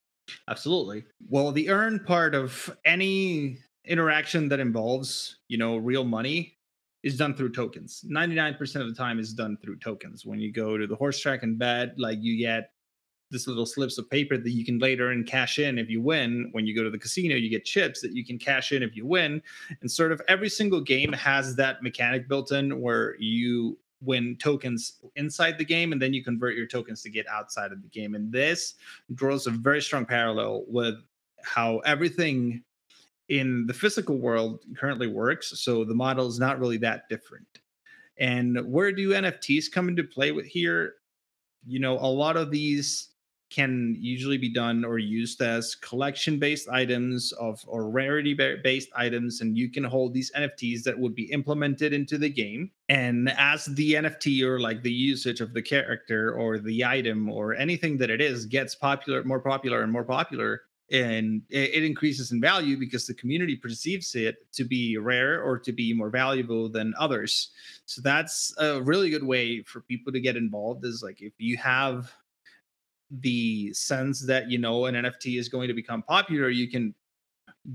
Absolutely. 0.48 1.04
Well, 1.28 1.52
the 1.52 1.70
earn 1.70 2.00
part 2.00 2.36
of 2.36 2.76
any 2.86 3.60
interaction 3.86 4.50
that 4.50 4.60
involves, 4.60 5.40
you 5.48 5.58
know, 5.58 5.78
real 5.78 6.04
money 6.04 6.58
is 7.04 7.18
done 7.18 7.34
through 7.34 7.52
tokens. 7.52 8.04
99% 8.10 8.60
of 8.82 8.88
the 8.88 8.94
time 8.94 9.20
is 9.20 9.34
done 9.34 9.58
through 9.62 9.78
tokens. 9.80 10.26
When 10.26 10.40
you 10.40 10.52
go 10.52 10.78
to 10.78 10.86
the 10.86 10.96
horse 10.96 11.20
track 11.20 11.44
and 11.44 11.58
bet, 11.58 11.98
like 11.98 12.20
you 12.22 12.38
get 12.38 12.72
this 13.32 13.48
little 13.48 13.66
slips 13.66 13.98
of 13.98 14.10
paper 14.10 14.38
that 14.38 14.52
you 14.52 14.66
can 14.66 14.80
later 14.80 15.12
and 15.12 15.28
cash 15.28 15.60
in 15.60 15.78
if 15.78 15.90
you 15.90 16.02
win. 16.02 16.50
When 16.52 16.66
you 16.66 16.76
go 16.76 16.84
to 16.84 16.90
the 16.90 16.98
casino, 16.98 17.36
you 17.36 17.50
get 17.50 17.66
chips 17.66 18.02
that 18.02 18.14
you 18.14 18.26
can 18.26 18.38
cash 18.38 18.72
in 18.72 18.84
if 18.84 18.96
you 18.96 19.06
win. 19.06 19.42
And 19.82 19.92
sort 19.92 20.12
of 20.12 20.22
every 20.28 20.50
single 20.50 20.82
game 20.82 21.14
has 21.14 21.56
that 21.56 21.84
mechanic 21.84 22.28
built 22.28 22.52
in 22.52 22.82
where 22.82 23.16
you 23.20 23.78
win 24.02 24.38
tokens 24.38 25.00
inside 25.16 25.58
the 25.58 25.66
game 25.66 25.92
and 25.92 26.02
then 26.02 26.14
you 26.14 26.24
convert 26.24 26.56
your 26.56 26.68
tokens 26.68 27.02
to 27.02 27.10
get 27.10 27.28
outside 27.28 27.72
of 27.72 27.82
the 27.82 27.88
game 27.90 28.16
and 28.16 28.32
this 28.32 28.76
draws 29.16 29.46
a 29.46 29.52
very 29.52 29.82
strong 29.82 30.06
parallel 30.06 30.64
with 30.68 30.96
how 31.44 31.80
everything 31.80 32.64
in 33.28 33.66
the 33.68 33.74
physical 33.74 34.18
world 34.18 34.64
currently 34.78 35.08
works 35.08 35.60
so 35.60 35.84
the 35.84 35.94
model 35.94 36.28
is 36.28 36.40
not 36.40 36.60
really 36.60 36.78
that 36.78 37.10
different 37.10 37.60
and 38.18 38.58
where 38.72 38.92
do 38.92 39.10
nfts 39.10 39.70
come 39.70 39.90
into 39.90 40.04
play 40.04 40.32
with 40.32 40.46
here 40.46 40.96
you 41.68 41.80
know 41.80 41.98
a 42.00 42.08
lot 42.08 42.38
of 42.38 42.52
these 42.52 43.09
can 43.50 43.96
usually 44.00 44.38
be 44.38 44.54
done 44.54 44.86
or 44.86 45.00
used 45.00 45.42
as 45.42 45.76
collection 45.76 46.38
based 46.40 46.70
items 46.70 47.32
of 47.34 47.64
or 47.68 47.90
rarity 47.90 48.34
based 48.34 48.90
items 48.96 49.42
and 49.42 49.58
you 49.58 49.70
can 49.70 49.84
hold 49.84 50.14
these 50.14 50.32
nfts 50.38 50.84
that 50.84 50.98
would 50.98 51.16
be 51.16 51.32
implemented 51.32 51.94
into 51.94 52.18
the 52.18 52.30
game. 52.30 52.72
And 52.90 53.30
as 53.38 53.66
the 53.66 53.94
nft 53.94 54.44
or 54.44 54.60
like 54.60 54.84
the 54.84 54.92
usage 54.92 55.42
of 55.42 55.54
the 55.54 55.62
character 55.62 56.34
or 56.34 56.60
the 56.60 56.86
item 56.86 57.30
or 57.30 57.56
anything 57.56 57.98
that 57.98 58.10
it 58.10 58.22
is 58.22 58.46
gets 58.46 58.76
popular 58.76 59.24
more 59.24 59.40
popular 59.40 59.82
and 59.82 59.92
more 59.92 60.04
popular 60.04 60.62
and 60.92 61.42
it, 61.50 61.84
increases 61.84 62.32
in 62.32 62.42
value 62.42 62.78
because 62.78 63.08
the 63.08 63.14
community 63.14 63.56
perceives 63.56 64.16
it 64.16 64.52
to 64.54 64.64
be 64.64 64.98
rare 64.98 65.42
or 65.42 65.58
to 65.58 65.72
be 65.72 65.94
more 65.94 66.10
valuable 66.10 66.70
than 66.70 66.94
others. 67.00 67.52
So 67.86 68.02
that's 68.02 68.54
a 68.58 68.82
really 68.82 69.10
good 69.10 69.24
way 69.24 69.62
for 69.64 69.82
people 69.82 70.12
to 70.14 70.20
get 70.20 70.36
involved 70.36 70.86
is 70.86 71.04
like 71.04 71.22
if 71.22 71.34
you 71.38 71.58
have 71.58 72.12
the 73.12 73.74
sense 73.74 74.26
that 74.26 74.50
you 74.50 74.58
know 74.58 74.86
an 74.86 74.96
NFT 74.96 75.40
is 75.40 75.50
going 75.50 75.68
to 75.68 75.74
become 75.74 76.04
popular, 76.04 76.50
you 76.50 76.70
can 76.70 76.94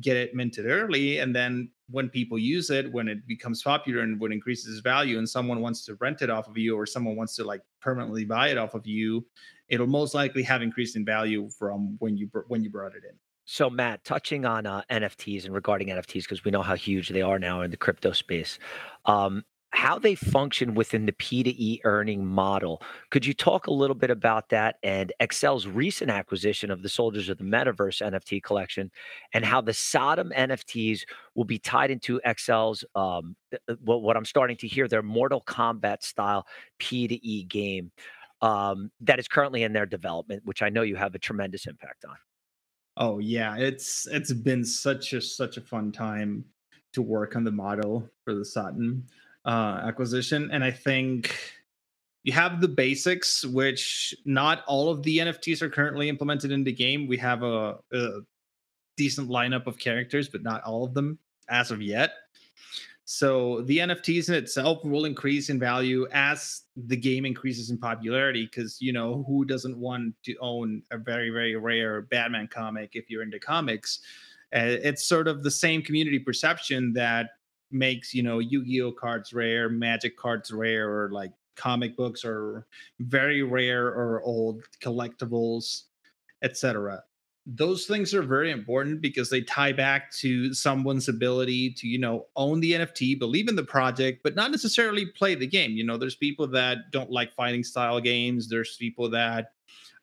get 0.01 0.17
it 0.17 0.35
minted 0.35 0.67
early 0.67 1.19
and 1.19 1.35
then 1.35 1.71
when 1.91 2.09
people 2.09 2.39
use 2.39 2.71
it 2.71 2.91
when 2.93 3.07
it 3.07 3.27
becomes 3.27 3.63
popular 3.63 4.01
and 4.01 4.19
when 4.19 4.33
increases 4.33 4.81
value 4.81 5.19
and 5.19 5.29
someone 5.29 5.61
wants 5.61 5.85
to 5.85 5.95
rent 5.97 6.23
it 6.23 6.31
off 6.31 6.49
of 6.49 6.57
you 6.57 6.77
or 6.77 6.87
someone 6.87 7.17
wants 7.17 7.37
to 7.37 7.45
like 7.45 7.61
permanently 7.81 8.25
buy 8.25 8.49
it 8.49 8.59
off 8.59 8.75
of 8.75 8.87
you 8.87 9.25
it'll 9.69 9.87
most 9.87 10.15
likely 10.15 10.43
have 10.43 10.63
increased 10.63 10.97
in 10.97 11.05
value 11.05 11.49
from 11.51 11.97
when 11.99 12.17
you 12.17 12.29
when 12.49 12.63
you 12.63 12.71
brought 12.71 12.95
it 12.95 13.05
in. 13.05 13.15
So 13.45 13.69
matt 13.69 14.03
touching 14.05 14.47
on 14.47 14.67
uh, 14.67 14.83
nfts 14.91 15.45
and 15.45 15.55
regarding 15.55 15.89
nfts 15.89 16.23
because 16.23 16.45
we 16.45 16.51
know 16.51 16.63
how 16.63 16.75
huge 16.75 17.11
they 17.11 17.23
are 17.23 17.39
now 17.39 17.61
in 17.61 17.71
the 17.71 17.77
crypto 17.77 18.13
space 18.13 18.59
um, 19.05 19.45
how 19.75 19.99
they 19.99 20.15
function 20.15 20.75
within 20.75 21.05
the 21.05 21.13
P2E 21.13 21.81
earning 21.85 22.25
model. 22.25 22.81
Could 23.11 23.27
you 23.27 23.35
talk 23.35 23.67
a 23.67 23.73
little 23.73 23.97
bit 23.97 24.11
about 24.11 24.49
that 24.51 24.77
and 24.85 25.13
Accel's 25.21 25.67
recent 25.67 26.11
acquisition 26.11 26.71
of 26.71 26.83
the 26.83 26.89
Soldiers 26.89 27.29
of 27.29 27.39
the 27.39 27.45
Metaverse 27.45 28.01
NFT 28.01 28.43
collection 28.43 28.91
and 29.33 29.45
how 29.45 29.61
the 29.61 29.75
Sodom 29.75 30.33
NFTs 30.35 31.01
will 31.35 31.45
be 31.45 31.59
tied 31.59 31.91
into 31.91 32.21
Accel's, 32.25 32.85
um, 32.95 33.35
what, 33.83 34.03
what 34.03 34.17
I'm 34.17 34.25
starting 34.25 34.57
to 34.59 34.69
hear, 34.69 34.87
their 34.87 35.03
Mortal 35.03 35.43
Kombat 35.43 36.03
style 36.03 36.47
P2E 36.81 37.49
game 37.49 37.91
um, 38.43 38.93
that 39.01 39.19
is 39.19 39.27
currently 39.27 39.65
in 39.65 39.73
their 39.73 39.87
development, 39.87 40.43
which 40.45 40.63
I 40.63 40.69
know 40.69 40.83
you 40.83 40.97
have 40.97 41.15
a 41.15 41.19
tremendous 41.19 41.67
impact 41.67 42.05
on. 42.05 42.17
Oh 42.97 43.19
yeah, 43.19 43.57
it's 43.57 44.07
it's 44.07 44.33
been 44.33 44.65
such 44.65 45.15
a 45.15 45.21
such 45.21 45.57
a 45.57 45.61
fun 45.61 45.91
time 45.91 46.45
to 46.93 47.03
work 47.03 47.35
on 47.35 47.43
the 47.43 47.51
model 47.51 48.09
for 48.25 48.35
the 48.35 48.45
Sodom 48.45 49.05
uh, 49.45 49.83
acquisition. 49.85 50.51
And 50.53 50.65
I 50.65 50.71
think 50.71 51.35
you 52.23 52.33
have 52.33 52.61
the 52.61 52.69
basics, 52.69 53.45
which 53.45 54.15
not 54.25 54.65
all 54.67 54.91
of 54.91 55.03
the 55.03 55.19
NFTs 55.19 55.63
are 55.63 55.71
currently 55.71 56.09
implemented 56.09 56.51
in 56.51 56.65
the 56.65 56.73
game. 56.73 57.07
We 57.07 57.19
have 57.19 57.43
a, 57.43 57.79
a 57.93 58.21
decent 58.97 59.29
lineup 59.29 59.67
of 59.67 59.79
characters, 59.79 60.29
but 60.29 60.43
not 60.43 60.63
all 60.63 60.85
of 60.85 60.95
them 60.95 61.19
as 61.49 61.71
of 61.71 61.83
yet. 61.83 62.13
So 63.07 63.61
the 63.63 63.79
NFTs 63.79 64.31
in 64.31 64.35
itself 64.35 64.83
will 64.83 65.05
increase 65.05 65.51
in 65.51 65.59
value 65.59 66.07
as 66.13 66.63
the 66.75 66.97
game 66.97 67.27
increases 67.27 67.69
in 67.69 67.77
popularity. 67.77 68.47
Because 68.47 68.81
you 68.81 68.93
know 68.95 69.25
who 69.29 69.45
doesn't 69.45 69.77
want 69.77 70.15
to 70.25 70.35
own 70.41 70.83
a 70.91 70.97
very 70.97 71.29
very 71.29 71.55
rare 71.57 72.03
Batman 72.03 72.49
comic 72.49 72.93
if 72.95 73.11
you're 73.11 73.23
into 73.23 73.39
comics? 73.39 74.01
Uh, 74.55 74.81
it's 74.83 75.05
sort 75.05 75.29
of 75.29 75.43
the 75.43 75.51
same 75.51 75.83
community 75.83 76.19
perception 76.19 76.93
that 76.95 77.31
makes 77.75 78.15
you 78.15 78.23
know 78.23 78.39
yu-gi-oh 78.39 78.93
cards 78.93 79.33
rare 79.33 79.69
magic 79.69 80.17
cards 80.17 80.51
rare 80.51 80.89
or 80.89 81.11
like 81.11 81.33
comic 81.57 81.97
books 81.97 82.25
or 82.25 82.67
very 83.01 83.43
rare 83.43 83.87
or 83.87 84.23
old 84.23 84.63
collectibles 84.83 85.83
etc 86.43 87.03
those 87.47 87.85
things 87.85 88.15
are 88.15 88.23
very 88.23 88.51
important 88.51 89.03
because 89.03 89.29
they 89.29 89.43
tie 89.43 89.73
back 89.73 90.11
to 90.11 90.55
someone's 90.55 91.09
ability 91.09 91.71
to 91.71 91.87
you 91.87 91.99
know 91.99 92.27
own 92.37 92.61
the 92.61 92.73
nft 92.73 93.19
believe 93.19 93.49
in 93.49 93.57
the 93.57 93.63
project 93.63 94.23
but 94.23 94.35
not 94.35 94.51
necessarily 94.51 95.07
play 95.07 95.35
the 95.35 95.47
game. 95.47 95.73
You 95.73 95.85
know 95.85 95.99
there's 95.99 96.17
people 96.17 96.47
that 96.49 96.91
don't 96.91 97.11
like 97.11 97.35
fighting 97.35 97.63
style 97.63 98.01
games. 98.01 98.49
There's 98.49 98.77
people 98.77 99.11
that 99.11 99.53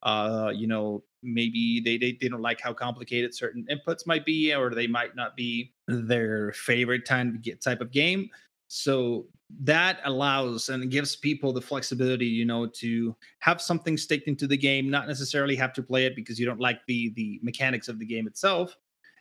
uh 0.04 0.52
you 0.54 0.68
know 0.68 1.04
maybe 1.24 1.80
they, 1.80 1.98
they, 1.98 2.18
they 2.20 2.28
don't 2.28 2.42
like 2.42 2.60
how 2.60 2.74
complicated 2.74 3.34
certain 3.34 3.66
inputs 3.70 4.08
might 4.08 4.26
be 4.26 4.54
or 4.54 4.72
they 4.72 4.88
might 4.88 5.16
not 5.16 5.36
be 5.36 5.72
their 5.92 6.52
favorite 6.54 7.06
time 7.06 7.42
type 7.64 7.82
of 7.82 7.92
game. 7.92 8.30
So 8.68 9.28
that 9.60 10.00
allows 10.06 10.70
and 10.70 10.90
gives 10.90 11.16
people 11.16 11.52
the 11.52 11.62
flexibility 11.62 12.26
you 12.26 12.46
know 12.46 12.66
to 12.66 13.14
have 13.40 13.62
something 13.62 13.98
staked 13.98 14.30
into 14.30 14.48
the 14.48 14.56
game 14.56 14.90
not 14.90 15.10
necessarily 15.10 15.58
have 15.58 15.74
to 15.74 15.84
play 15.84 16.06
it 16.06 16.16
because 16.16 16.40
you 16.40 16.46
don't 16.46 16.60
like 16.60 16.80
the 16.88 17.12
the 17.16 17.40
mechanics 17.44 17.90
of 17.90 18.00
the 18.00 18.06
game 18.06 18.28
itself. 18.28 18.78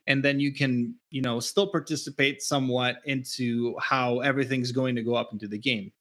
And 0.06 0.24
then 0.24 0.40
you 0.40 0.52
can 0.52 0.94
you 1.10 1.22
know 1.22 1.40
still 1.40 1.66
participate 1.66 2.42
somewhat 2.42 2.96
into 3.04 3.76
how 3.80 4.20
everything's 4.20 4.72
going 4.72 4.94
to 4.96 5.02
go 5.02 5.14
up 5.14 5.32
into 5.32 5.48
the 5.48 5.58
game. 5.58 5.92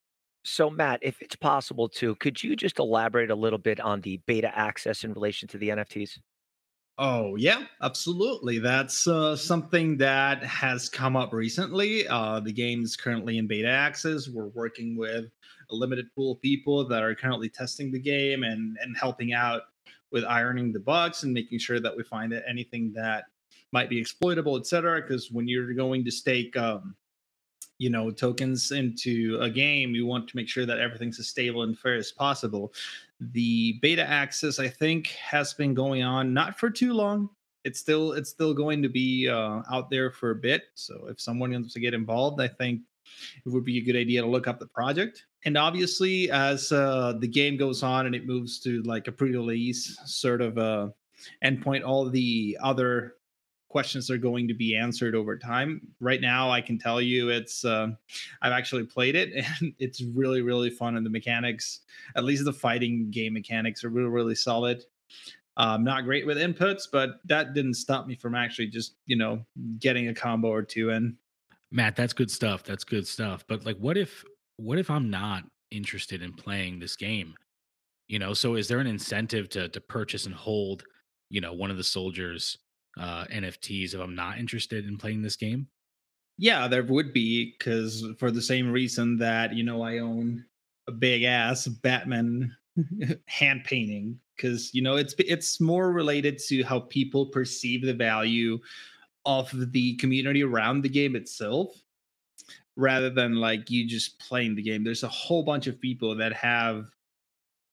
So, 0.46 0.70
Matt, 0.70 1.00
if 1.02 1.22
it's 1.22 1.36
possible 1.36 1.90
to, 1.90 2.16
could 2.16 2.42
you 2.42 2.56
just 2.56 2.80
elaborate 2.80 3.30
a 3.30 3.36
little 3.36 3.60
bit 3.60 3.80
on 3.80 4.02
the 4.02 4.18
beta 4.26 4.58
access 4.58 5.04
in 5.04 5.14
relation 5.14 5.48
to 5.50 5.58
the 5.58 5.70
NFTs? 5.70 6.18
Oh, 7.02 7.38
yeah, 7.38 7.64
absolutely. 7.82 8.60
That's 8.60 9.08
uh, 9.08 9.34
something 9.38 9.96
that 9.98 10.44
has 10.44 10.90
come 10.90 11.16
up 11.16 11.32
recently. 11.32 12.06
Uh, 12.06 12.42
the 12.42 12.52
game 12.52 12.84
is 12.84 12.98
currently 12.98 13.38
in 13.38 13.48
beta 13.48 13.70
access. 13.70 14.28
We're 14.28 14.50
working 14.50 14.98
with 14.98 15.32
a 15.72 15.76
limited 15.76 16.14
pool 16.14 16.34
of 16.34 16.42
people 16.42 16.86
that 16.90 17.02
are 17.02 17.16
currently 17.16 17.48
testing 17.48 17.90
the 17.90 18.02
game 18.02 18.44
and, 18.44 18.78
and 18.82 18.98
helping 18.98 19.32
out 19.32 19.62
with 20.12 20.26
ironing 20.26 20.74
the 20.74 20.80
bugs 20.82 21.24
and 21.24 21.34
making 21.34 21.60
sure 21.60 21.80
that 21.80 21.96
we 21.96 22.04
find 22.04 22.34
anything 22.46 22.92
that 22.96 23.24
might 23.72 23.90
be 23.90 23.98
exploitable, 23.98 24.58
et 24.58 24.68
cetera. 24.68 25.02
Because 25.02 25.32
when 25.32 25.48
you're 25.48 25.74
going 25.74 26.04
to 26.04 26.12
stake 26.12 26.58
um, 26.58 26.96
you 27.78 27.90
know 27.90 28.12
tokens 28.12 28.72
into 28.72 29.38
a 29.42 29.50
game 29.50 29.96
you 29.96 30.06
want 30.06 30.28
to 30.28 30.36
make 30.36 30.50
sure 30.50 30.66
that 30.66 30.80
everything's 30.80 31.18
as 31.18 31.30
stable 31.30 31.64
and 31.64 31.80
fair 31.80 31.96
as 31.96 32.12
possible 32.12 32.74
the 33.20 33.78
beta 33.82 34.08
access 34.08 34.60
i 34.60 34.68
think 34.68 35.08
has 35.08 35.54
been 35.54 35.74
going 35.74 36.04
on 36.04 36.34
not 36.34 36.58
for 36.60 36.70
too 36.70 36.94
long. 36.94 37.30
It's 37.66 37.80
still 37.80 38.14
it's 38.14 38.30
still 38.30 38.54
going 38.54 38.82
to 38.82 38.90
be 38.90 39.28
uh, 39.28 39.62
out 39.70 39.90
there 39.90 40.12
for 40.12 40.32
a 40.32 40.36
bit. 40.36 40.64
So 40.76 41.08
if 41.08 41.20
someone 41.20 41.52
wants 41.52 41.74
to 41.74 41.80
get 41.80 41.94
involved 41.94 42.42
i 42.42 42.48
think 42.48 42.82
it 43.46 43.50
would 43.50 43.66
be 43.66 43.80
a 43.80 43.82
good 43.82 43.96
idea 43.96 44.22
to 44.22 44.28
look 44.28 44.48
up 44.48 44.60
the 44.60 44.68
project. 44.68 45.26
And 45.46 45.58
obviously 45.58 46.30
as 46.32 46.72
uh, 46.72 47.14
the 47.20 47.28
game 47.28 47.58
goes 47.58 47.84
on 47.84 48.06
and 48.06 48.16
it 48.16 48.28
moves 48.28 48.60
to 48.62 48.82
like 48.84 49.08
a 49.08 49.12
pre-release 49.12 50.00
sort 50.06 50.42
of 50.42 50.58
uh 50.58 50.90
endpoint 51.44 51.86
all 51.86 52.10
the 52.10 52.58
other 52.64 53.16
questions 53.70 54.10
are 54.10 54.18
going 54.18 54.48
to 54.48 54.54
be 54.54 54.76
answered 54.76 55.16
over 55.16 55.38
time. 55.38 55.82
Right 56.00 56.20
now, 56.20 56.50
I 56.50 56.60
can 56.60 56.78
tell 56.78 57.00
you 57.00 57.30
it's 57.30 57.64
uh, 57.64 57.90
I've 58.42 58.52
actually 58.52 58.84
played 58.84 59.16
it 59.16 59.32
and 59.62 59.74
it's 59.80 60.02
really 60.02 60.42
really 60.42 60.70
fun 60.70 60.98
and 60.98 61.06
the 61.06 61.10
mechanics, 61.10 61.82
at 62.16 62.24
least 62.24 62.46
the 62.46 62.54
fighting 62.54 63.10
game 63.12 63.34
mechanics, 63.34 63.84
are 63.84 63.90
really 63.90 64.10
really 64.10 64.36
solid. 64.36 64.84
Um, 65.58 65.84
not 65.84 66.06
great 66.06 66.26
with 66.26 66.38
inputs, 66.38 66.84
but 66.92 67.20
that 67.26 67.54
didn't 67.54 67.74
stop 67.74 68.08
me 68.08 68.16
from 68.16 68.36
actually 68.36 68.68
just 68.68 68.96
you 69.06 69.18
know 69.18 69.46
getting 69.80 70.10
a 70.10 70.14
combo 70.14 70.50
or 70.50 70.64
two 70.64 70.90
in. 70.90 71.16
Matt, 71.72 71.96
that's 71.96 72.14
good 72.14 72.32
stuff. 72.32 72.64
That's 72.64 72.84
good 72.84 73.08
stuff. 73.08 73.46
But 73.48 73.66
like, 73.66 73.78
what 73.78 73.98
if 73.98 74.24
what 74.58 74.80
if 74.80 74.90
I'm 74.90 75.10
not 75.10 75.44
interested 75.72 76.22
in 76.22 76.34
playing 76.34 76.80
this 76.80 76.96
game? 76.96 77.36
You 78.08 78.18
know, 78.18 78.34
so 78.34 78.56
is 78.56 78.68
there 78.68 78.80
an 78.80 78.88
incentive 78.88 79.50
to 79.50 79.70
to 79.70 79.82
purchase 79.82 80.26
and 80.26 80.34
hold, 80.34 80.84
you 81.30 81.42
know, 81.42 81.54
one 81.54 81.70
of 81.70 81.78
the 81.78 81.84
soldiers 81.84 82.58
uh, 83.00 83.26
NFTs 83.26 83.94
if 83.94 84.00
I'm 84.00 84.16
not 84.16 84.38
interested 84.38 84.86
in 84.86 84.98
playing 84.98 85.22
this 85.22 85.36
game? 85.36 85.68
Yeah, 86.38 86.68
there 86.68 86.84
would 86.84 87.14
be 87.14 87.56
because 87.58 88.06
for 88.18 88.32
the 88.32 88.42
same 88.42 88.72
reason 88.72 89.18
that 89.18 89.54
you 89.54 89.64
know 89.64 89.82
I 89.82 90.00
own 90.00 90.46
a 90.88 90.92
big 90.92 91.24
ass 91.24 91.68
Batman 91.68 92.56
hand 93.26 93.64
painting 93.64 94.20
because 94.36 94.74
you 94.74 94.82
know 94.82 94.96
it's 94.96 95.16
it's 95.18 95.60
more 95.60 95.92
related 95.92 96.40
to 96.48 96.64
how 96.64 96.82
people 96.82 97.28
perceive 97.28 97.86
the 97.86 97.94
value 97.94 98.60
of 99.26 99.52
the 99.72 99.96
community 99.98 100.44
around 100.44 100.82
the 100.82 100.90
game 100.90 101.16
itself 101.16 101.76
rather 102.76 103.10
than 103.10 103.36
like 103.36 103.70
you 103.70 103.86
just 103.86 104.18
playing 104.20 104.56
the 104.56 104.62
game 104.62 104.84
there's 104.84 105.04
a 105.04 105.10
whole 105.10 105.44
bunch 105.44 105.68
of 105.68 105.82
people 105.82 106.16
that 106.16 106.32
have 106.32 106.86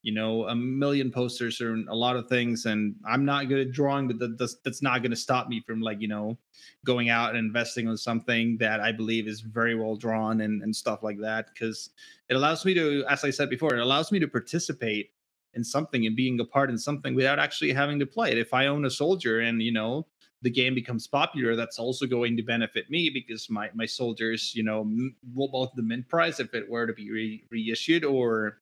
you 0.07 0.13
know 0.13 0.47
a 0.47 0.55
million 0.55 1.11
posters 1.11 1.59
or 1.59 1.73
a 1.89 1.95
lot 1.95 2.15
of 2.15 2.29
things 2.29 2.65
and 2.65 2.95
i'm 3.05 3.25
not 3.25 3.49
good 3.49 3.59
at 3.59 3.73
drawing 3.73 4.07
but 4.07 4.17
that, 4.17 4.37
that's, 4.37 4.55
that's 4.63 4.81
not 4.81 5.01
going 5.01 5.11
to 5.11 5.17
stop 5.17 5.49
me 5.49 5.61
from 5.67 5.81
like 5.81 5.99
you 5.99 6.07
know 6.07 6.37
going 6.85 7.09
out 7.09 7.31
and 7.31 7.39
investing 7.39 7.89
on 7.89 7.97
something 7.97 8.57
that 8.57 8.79
i 8.79 8.89
believe 8.89 9.27
is 9.27 9.41
very 9.41 9.75
well 9.75 9.97
drawn 9.97 10.39
and, 10.41 10.63
and 10.63 10.73
stuff 10.73 11.03
like 11.03 11.19
that 11.19 11.47
because 11.53 11.89
it 12.29 12.35
allows 12.35 12.63
me 12.63 12.73
to 12.73 13.03
as 13.09 13.25
i 13.25 13.29
said 13.29 13.49
before 13.49 13.75
it 13.75 13.81
allows 13.81 14.09
me 14.09 14.17
to 14.17 14.29
participate 14.29 15.11
in 15.55 15.63
something 15.63 16.05
and 16.05 16.15
being 16.15 16.39
a 16.39 16.45
part 16.45 16.69
in 16.69 16.77
something 16.77 17.13
without 17.13 17.39
actually 17.39 17.73
having 17.73 17.99
to 17.99 18.05
play 18.05 18.31
it. 18.31 18.37
If 18.37 18.53
i 18.53 18.67
own 18.67 18.85
a 18.85 18.89
soldier 18.89 19.41
and 19.41 19.61
you 19.61 19.73
know 19.73 20.07
the 20.41 20.49
game 20.51 20.73
becomes 20.73 21.05
popular 21.07 21.55
that's 21.55 21.79
also 21.79 22.05
going 22.05 22.37
to 22.37 22.43
benefit 22.43 22.89
me 22.89 23.09
because 23.09 23.49
my 23.49 23.69
my 23.73 23.85
soldiers 23.85 24.53
you 24.55 24.63
know 24.63 24.89
will 25.35 25.49
both 25.49 25.71
the 25.75 25.81
mint 25.81 26.07
price 26.07 26.39
if 26.39 26.53
it 26.53 26.69
were 26.69 26.87
to 26.87 26.93
be 26.93 27.11
re- 27.11 27.43
reissued 27.49 28.05
or 28.05 28.59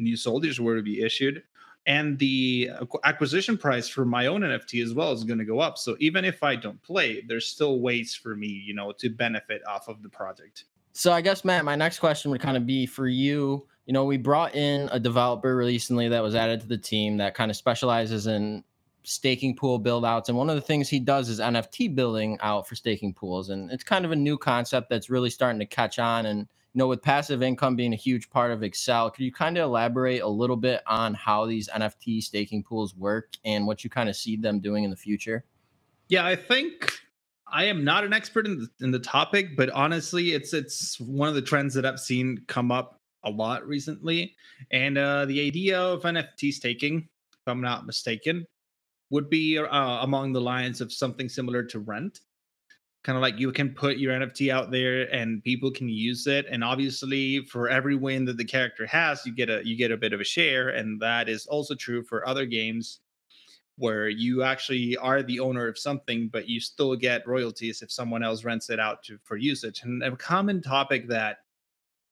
new 0.00 0.16
soldiers 0.16 0.60
were 0.60 0.76
to 0.76 0.82
be 0.82 1.02
issued 1.02 1.42
and 1.86 2.18
the 2.18 2.70
acquisition 3.04 3.56
price 3.56 3.88
for 3.88 4.04
my 4.04 4.26
own 4.26 4.42
nft 4.42 4.82
as 4.82 4.92
well 4.92 5.12
is 5.12 5.24
going 5.24 5.38
to 5.38 5.44
go 5.44 5.60
up. 5.60 5.78
So 5.78 5.96
even 5.98 6.24
if 6.24 6.42
i 6.42 6.54
don't 6.56 6.80
play 6.82 7.22
there's 7.26 7.46
still 7.46 7.80
ways 7.80 8.14
for 8.14 8.36
me 8.36 8.48
you 8.48 8.74
know 8.74 8.92
to 8.92 9.08
benefit 9.08 9.62
off 9.66 9.88
of 9.88 10.02
the 10.02 10.08
project. 10.08 10.64
So 10.92 11.12
i 11.12 11.20
guess 11.20 11.44
matt 11.44 11.64
my 11.64 11.76
next 11.76 11.98
question 11.98 12.30
would 12.30 12.40
kind 12.40 12.56
of 12.56 12.66
be 12.66 12.86
for 12.86 13.08
you. 13.08 13.66
You 13.86 13.94
know 13.94 14.04
we 14.04 14.18
brought 14.18 14.54
in 14.54 14.88
a 14.92 15.00
developer 15.00 15.56
recently 15.56 16.08
that 16.08 16.22
was 16.22 16.34
added 16.34 16.60
to 16.60 16.66
the 16.66 16.78
team 16.78 17.16
that 17.16 17.34
kind 17.34 17.50
of 17.50 17.56
specializes 17.56 18.26
in 18.26 18.62
staking 19.02 19.56
pool 19.56 19.78
build 19.78 20.04
outs 20.04 20.28
and 20.28 20.36
one 20.36 20.50
of 20.50 20.56
the 20.56 20.60
things 20.60 20.86
he 20.86 21.00
does 21.00 21.30
is 21.30 21.40
nft 21.40 21.94
building 21.94 22.36
out 22.42 22.68
for 22.68 22.74
staking 22.74 23.14
pools 23.14 23.48
and 23.48 23.70
it's 23.70 23.82
kind 23.82 24.04
of 24.04 24.12
a 24.12 24.16
new 24.16 24.36
concept 24.36 24.90
that's 24.90 25.08
really 25.08 25.30
starting 25.30 25.58
to 25.58 25.64
catch 25.64 25.98
on 25.98 26.26
and 26.26 26.46
you 26.72 26.78
know, 26.78 26.86
with 26.86 27.02
passive 27.02 27.42
income 27.42 27.74
being 27.74 27.92
a 27.92 27.96
huge 27.96 28.30
part 28.30 28.52
of 28.52 28.60
Accel, 28.60 29.12
could 29.12 29.24
you 29.24 29.32
kind 29.32 29.58
of 29.58 29.64
elaborate 29.64 30.22
a 30.22 30.28
little 30.28 30.56
bit 30.56 30.82
on 30.86 31.14
how 31.14 31.44
these 31.44 31.68
NFT 31.68 32.22
staking 32.22 32.62
pools 32.62 32.94
work 32.94 33.32
and 33.44 33.66
what 33.66 33.82
you 33.82 33.90
kind 33.90 34.08
of 34.08 34.16
see 34.16 34.36
them 34.36 34.60
doing 34.60 34.84
in 34.84 34.90
the 34.90 34.96
future? 34.96 35.44
Yeah, 36.08 36.24
I 36.24 36.36
think 36.36 36.92
I 37.48 37.64
am 37.64 37.82
not 37.82 38.04
an 38.04 38.12
expert 38.12 38.46
in 38.46 38.58
the, 38.58 38.84
in 38.84 38.90
the 38.92 39.00
topic, 39.00 39.56
but 39.56 39.70
honestly, 39.70 40.32
it's 40.32 40.52
it's 40.52 40.98
one 41.00 41.28
of 41.28 41.34
the 41.34 41.42
trends 41.42 41.74
that 41.74 41.84
I've 41.84 42.00
seen 42.00 42.44
come 42.46 42.70
up 42.70 43.00
a 43.24 43.30
lot 43.30 43.66
recently. 43.66 44.34
And 44.70 44.96
uh, 44.96 45.26
the 45.26 45.44
idea 45.46 45.80
of 45.80 46.02
NFT 46.02 46.52
staking, 46.52 47.08
if 47.32 47.48
I'm 47.48 47.60
not 47.60 47.86
mistaken, 47.86 48.46
would 49.10 49.28
be 49.28 49.58
uh, 49.58 49.64
among 50.02 50.32
the 50.32 50.40
lines 50.40 50.80
of 50.80 50.92
something 50.92 51.28
similar 51.28 51.64
to 51.64 51.80
rent. 51.80 52.20
Kind 53.02 53.16
of 53.16 53.22
like 53.22 53.38
you 53.38 53.50
can 53.50 53.70
put 53.70 53.96
your 53.96 54.12
NFT 54.12 54.52
out 54.52 54.70
there 54.70 55.12
and 55.14 55.42
people 55.42 55.70
can 55.70 55.88
use 55.88 56.26
it. 56.26 56.46
And 56.50 56.62
obviously, 56.62 57.44
for 57.46 57.68
every 57.68 57.96
win 57.96 58.26
that 58.26 58.36
the 58.36 58.44
character 58.44 58.86
has, 58.86 59.24
you 59.24 59.34
get 59.34 59.48
a 59.48 59.62
you 59.66 59.76
get 59.76 59.90
a 59.90 59.96
bit 59.96 60.12
of 60.12 60.20
a 60.20 60.24
share. 60.24 60.68
And 60.68 61.00
that 61.00 61.28
is 61.28 61.46
also 61.46 61.74
true 61.74 62.02
for 62.02 62.28
other 62.28 62.44
games 62.44 63.00
where 63.80 64.10
you 64.10 64.42
actually 64.42 64.94
are 64.98 65.22
the 65.22 65.40
owner 65.40 65.66
of 65.66 65.78
something, 65.78 66.28
but 66.28 66.46
you 66.46 66.60
still 66.60 66.94
get 66.94 67.26
royalties 67.26 67.80
if 67.80 67.90
someone 67.90 68.22
else 68.22 68.44
rents 68.44 68.68
it 68.68 68.78
out 68.78 69.02
to, 69.02 69.18
for 69.24 69.38
usage. 69.38 69.82
And 69.82 70.02
a 70.02 70.14
common 70.14 70.60
topic 70.60 71.08
that 71.08 71.38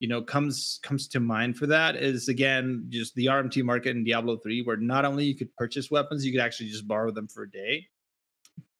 you 0.00 0.08
know 0.08 0.22
comes 0.22 0.80
comes 0.82 1.06
to 1.08 1.20
mind 1.20 1.58
for 1.58 1.66
that 1.66 1.96
is 1.96 2.28
again 2.28 2.86
just 2.88 3.14
the 3.16 3.26
RMT 3.26 3.62
market 3.64 3.96
in 3.96 4.04
Diablo 4.04 4.38
3, 4.38 4.62
where 4.62 4.78
not 4.78 5.04
only 5.04 5.26
you 5.26 5.34
could 5.34 5.54
purchase 5.56 5.90
weapons, 5.90 6.24
you 6.24 6.32
could 6.32 6.40
actually 6.40 6.70
just 6.70 6.88
borrow 6.88 7.10
them 7.10 7.28
for 7.28 7.42
a 7.42 7.50
day. 7.50 7.86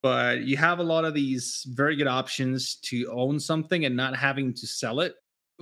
But 0.03 0.43
you 0.43 0.57
have 0.57 0.79
a 0.79 0.85
lot 0.85 1.05
of 1.05 1.15
these 1.15 1.67
very 1.71 1.97
good 1.97 2.07
options 2.07 2.77
to 2.83 3.11
own 3.13 3.41
something 3.41 3.85
and 3.85 3.97
not 3.97 4.17
having 4.17 4.55
to 4.55 4.67
sell 4.67 5.01
it 5.01 5.15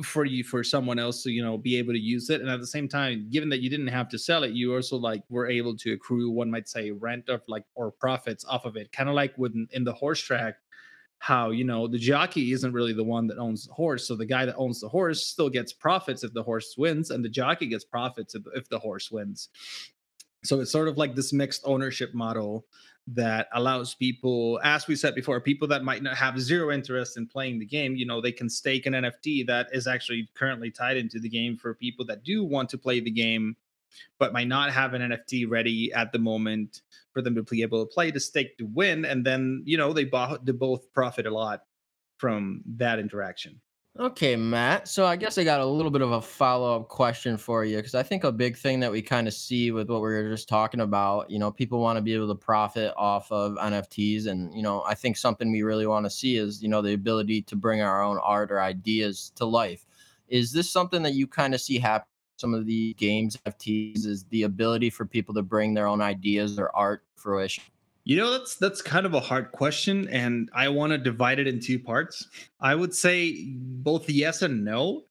for 0.02 0.26
you 0.26 0.45
for 0.45 0.62
someone 0.62 0.99
else 0.99 1.23
to 1.23 1.31
you 1.31 1.43
know 1.43 1.57
be 1.57 1.78
able 1.78 1.93
to 1.93 1.99
use 1.99 2.28
it. 2.28 2.40
And 2.43 2.50
at 2.50 2.61
the 2.61 2.66
same 2.66 2.88
time 2.88 3.28
given 3.31 3.49
that 3.49 3.61
you 3.61 3.71
didn't 3.71 3.87
have 3.87 4.09
to 4.11 4.19
sell 4.19 4.43
it 4.45 4.52
you 4.52 4.75
also 4.75 4.97
like 4.97 5.23
were 5.31 5.49
able 5.49 5.75
to 5.78 5.93
accrue 5.95 6.31
one 6.31 6.50
might 6.50 6.69
say 6.69 6.90
rent 6.90 7.31
of 7.31 7.40
like 7.49 7.64
or 7.75 7.90
profits 7.93 8.45
off 8.45 8.66
of 8.66 8.76
it. 8.76 8.93
Kind 8.93 9.09
of 9.09 9.14
like 9.14 9.37
with 9.38 9.55
in 9.73 9.85
the 9.85 9.95
horse 9.95 10.21
track 10.21 10.57
how 11.19 11.49
you 11.50 11.64
know 11.64 11.88
the 11.88 11.99
jockey 11.99 12.52
isn't 12.52 12.75
really 12.75 12.93
the 12.93 13.02
one 13.02 13.26
that 13.26 13.38
owns 13.38 13.66
the 13.66 13.73
horse. 13.73 14.07
So 14.07 14.16
the 14.16 14.26
guy 14.26 14.45
that 14.45 14.57
owns 14.57 14.81
the 14.81 14.88
horse 14.88 15.26
still 15.26 15.49
gets 15.49 15.73
profits 15.73 16.25
if 16.25 16.35
the 16.35 16.43
horse 16.43 16.75
wins 16.76 17.11
and 17.11 17.25
the 17.25 17.31
jockey 17.31 17.66
gets 17.66 17.85
profits 17.85 18.35
if, 18.35 18.43
if 18.55 18.69
the 18.69 18.78
horse 18.78 19.11
wins 19.11 19.49
so 20.47 20.61
it's 20.61 20.73
sort 20.73 20.88
of 20.88 20.99
like 20.99 21.15
this 21.15 21.33
mixed 21.33 21.62
ownership 21.65 22.15
model 22.15 22.67
that 23.09 23.49
allows 23.55 23.95
people, 23.95 24.59
as 24.65 24.88
we 24.88 24.97
said 24.97 25.15
before, 25.15 25.41
people 25.41 25.69
that 25.69 25.85
might 25.85 26.03
not 26.03 26.17
have 26.17 26.41
zero 26.41 26.73
interest 26.73 27.17
in 27.17 27.26
playing 27.26 27.59
the 27.59 27.67
game, 27.67 27.95
you 27.95 28.05
know, 28.05 28.21
they 28.21 28.33
can 28.33 28.49
stake 28.50 28.87
an 28.87 28.95
NFT 28.95 29.47
that 29.47 29.69
is 29.73 29.87
actually 29.87 30.29
currently 30.35 30.71
tied 30.71 30.97
into 30.97 31.21
the 31.21 31.29
game 31.29 31.57
for 31.57 31.75
people 31.75 32.05
that 32.07 32.25
do 32.25 32.45
want 32.45 32.69
to 32.71 32.79
play 32.79 32.99
the 32.99 33.11
game, 33.11 33.57
but 34.19 34.33
might 34.33 34.49
not 34.49 34.73
have 34.73 34.95
an 34.95 35.03
NFT 35.03 35.49
ready 35.49 35.93
at 35.93 36.11
the 36.11 36.19
moment 36.19 36.83
for 37.12 37.23
them 37.23 37.37
to 37.37 37.45
be 37.45 37.62
able 37.62 37.87
to 37.87 37.95
play 37.95 38.11
to 38.11 38.19
stake 38.19 38.59
to 38.59 38.67
win. 38.67 39.05
And 39.05 39.25
then, 39.25 39.62
you 39.65 39.76
know, 39.76 39.93
they, 39.93 40.05
they 40.43 40.53
both 40.53 40.93
profit 40.93 41.26
a 41.26 41.31
lot 41.31 41.62
from 42.19 42.62
that 42.76 42.99
interaction. 42.99 43.61
Okay, 43.99 44.37
Matt. 44.37 44.88
So 44.88 45.07
I 45.07 45.17
guess 45.17 45.38
I 45.38 45.45
got 45.45 45.61
a 45.61 45.65
little 45.65 45.91
bit 45.91 46.03
of 46.03 46.12
a 46.12 46.21
follow 46.21 46.76
up 46.76 46.88
question 46.88 47.38
for 47.38 47.65
you 47.65 47.76
because 47.79 47.95
I 47.95 48.03
think 48.03 48.25
a 48.25 48.33
big 48.33 48.59
thing 48.59 48.79
that 48.81 48.93
we 48.93 49.00
kind 49.00 49.26
of 49.26 49.33
see 49.33 49.71
with 49.71 49.88
what 49.88 50.03
we 50.03 50.09
were 50.09 50.29
just 50.29 50.50
talking 50.50 50.81
about, 50.81 51.31
you 51.31 51.38
know, 51.38 51.50
people 51.50 51.81
want 51.81 51.97
to 51.97 52.03
be 52.03 52.12
able 52.12 52.29
to 52.29 52.35
profit 52.35 52.93
off 52.99 53.33
of 53.33 53.55
NFTs. 53.55 54.26
And, 54.26 54.53
you 54.55 54.62
know, 54.62 54.83
I 54.87 54.95
think 54.95 55.17
something 55.17 55.50
we 55.50 55.62
really 55.62 55.87
want 55.87 56.05
to 56.05 56.11
see 56.11 56.37
is, 56.37 56.62
you 56.62 56.69
know, 56.69 56.83
the 56.83 56.93
ability 56.93 57.41
to 57.43 57.57
bring 57.57 57.81
our 57.81 58.03
own 58.03 58.19
art 58.23 58.53
or 58.53 58.61
ideas 58.61 59.33
to 59.37 59.47
life. 59.47 59.87
Is 60.29 60.53
this 60.53 60.71
something 60.71 61.03
that 61.03 61.15
you 61.15 61.26
kind 61.26 61.55
of 61.55 61.61
see 61.62 61.79
happen? 61.79 62.09
Some 62.37 62.53
of 62.53 62.67
the 62.67 62.93
games 62.99 63.38
NFTs 63.47 64.05
is 64.05 64.25
the 64.25 64.43
ability 64.43 64.91
for 64.91 65.07
people 65.07 65.33
to 65.35 65.43
bring 65.43 65.73
their 65.73 65.87
own 65.87 66.03
ideas 66.03 66.59
or 66.59 66.75
art 66.76 67.03
fruition. 67.15 67.65
You 68.07 68.17
know, 68.17 68.31
that's 68.31 68.55
that's 68.55 68.81
kind 68.83 69.05
of 69.05 69.15
a 69.15 69.21
hard 69.21 69.51
question, 69.51 70.09
and 70.11 70.49
I 70.55 70.69
want 70.69 70.93
to 70.93 70.99
divide 70.99 71.41
it 71.41 71.49
in 71.49 71.59
two 71.59 71.81
parts. 71.81 72.29
I 72.61 72.73
would 72.73 72.95
say 72.95 73.47
both 73.57 74.09
yes 74.09 74.43
and 74.43 74.65
no. 74.65 75.07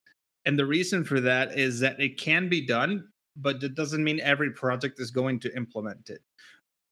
And 0.45 0.57
the 0.57 0.65
reason 0.65 1.03
for 1.03 1.19
that 1.19 1.59
is 1.59 1.81
that 1.81 1.99
it 1.99 2.17
can 2.17 2.47
be 2.47 2.65
done, 2.65 3.09
but 3.35 3.61
it 3.61 3.75
doesn't 3.75 4.01
mean 4.01 4.21
every 4.21 4.51
project 4.51 5.01
is 5.01 5.11
going 5.11 5.41
to 5.41 5.53
implement 5.57 6.09
it. 6.09 6.21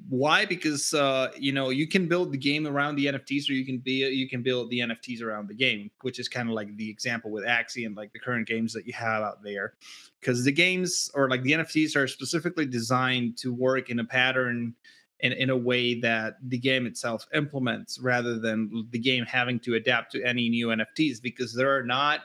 Why? 0.09 0.43
Because 0.43 0.93
uh, 0.93 1.31
you 1.37 1.53
know 1.53 1.69
you 1.69 1.87
can 1.87 2.09
build 2.09 2.33
the 2.33 2.37
game 2.37 2.67
around 2.67 2.97
the 2.97 3.05
NFTs, 3.05 3.49
or 3.49 3.53
you 3.53 3.65
can 3.65 3.77
be 3.77 4.05
you 4.05 4.27
can 4.27 4.43
build 4.43 4.71
the 4.71 4.79
NFTs 4.79 5.21
around 5.21 5.47
the 5.47 5.55
game, 5.55 5.89
which 6.01 6.19
is 6.19 6.27
kind 6.27 6.49
of 6.49 6.53
like 6.53 6.75
the 6.75 6.89
example 6.89 7.31
with 7.31 7.45
Axie 7.45 7.85
and 7.85 7.95
like 7.95 8.11
the 8.11 8.19
current 8.19 8.45
games 8.45 8.73
that 8.73 8.85
you 8.85 8.91
have 8.91 9.23
out 9.23 9.41
there. 9.41 9.75
Because 10.19 10.43
the 10.43 10.51
games 10.51 11.09
or 11.13 11.29
like 11.29 11.43
the 11.43 11.53
NFTs 11.53 11.95
are 11.95 12.09
specifically 12.09 12.65
designed 12.65 13.37
to 13.37 13.53
work 13.53 13.89
in 13.89 13.99
a 13.99 14.05
pattern 14.05 14.75
in, 15.23 15.31
in 15.31 15.49
a 15.49 15.57
way 15.57 15.99
that 16.01 16.35
the 16.49 16.57
game 16.57 16.85
itself 16.85 17.25
implements 17.33 17.97
rather 17.97 18.37
than 18.37 18.87
the 18.91 18.99
game 18.99 19.25
having 19.25 19.57
to 19.61 19.75
adapt 19.75 20.11
to 20.11 20.23
any 20.23 20.49
new 20.49 20.67
NFTs 20.67 21.21
because 21.21 21.55
there 21.55 21.75
are 21.75 21.83
not 21.83 22.19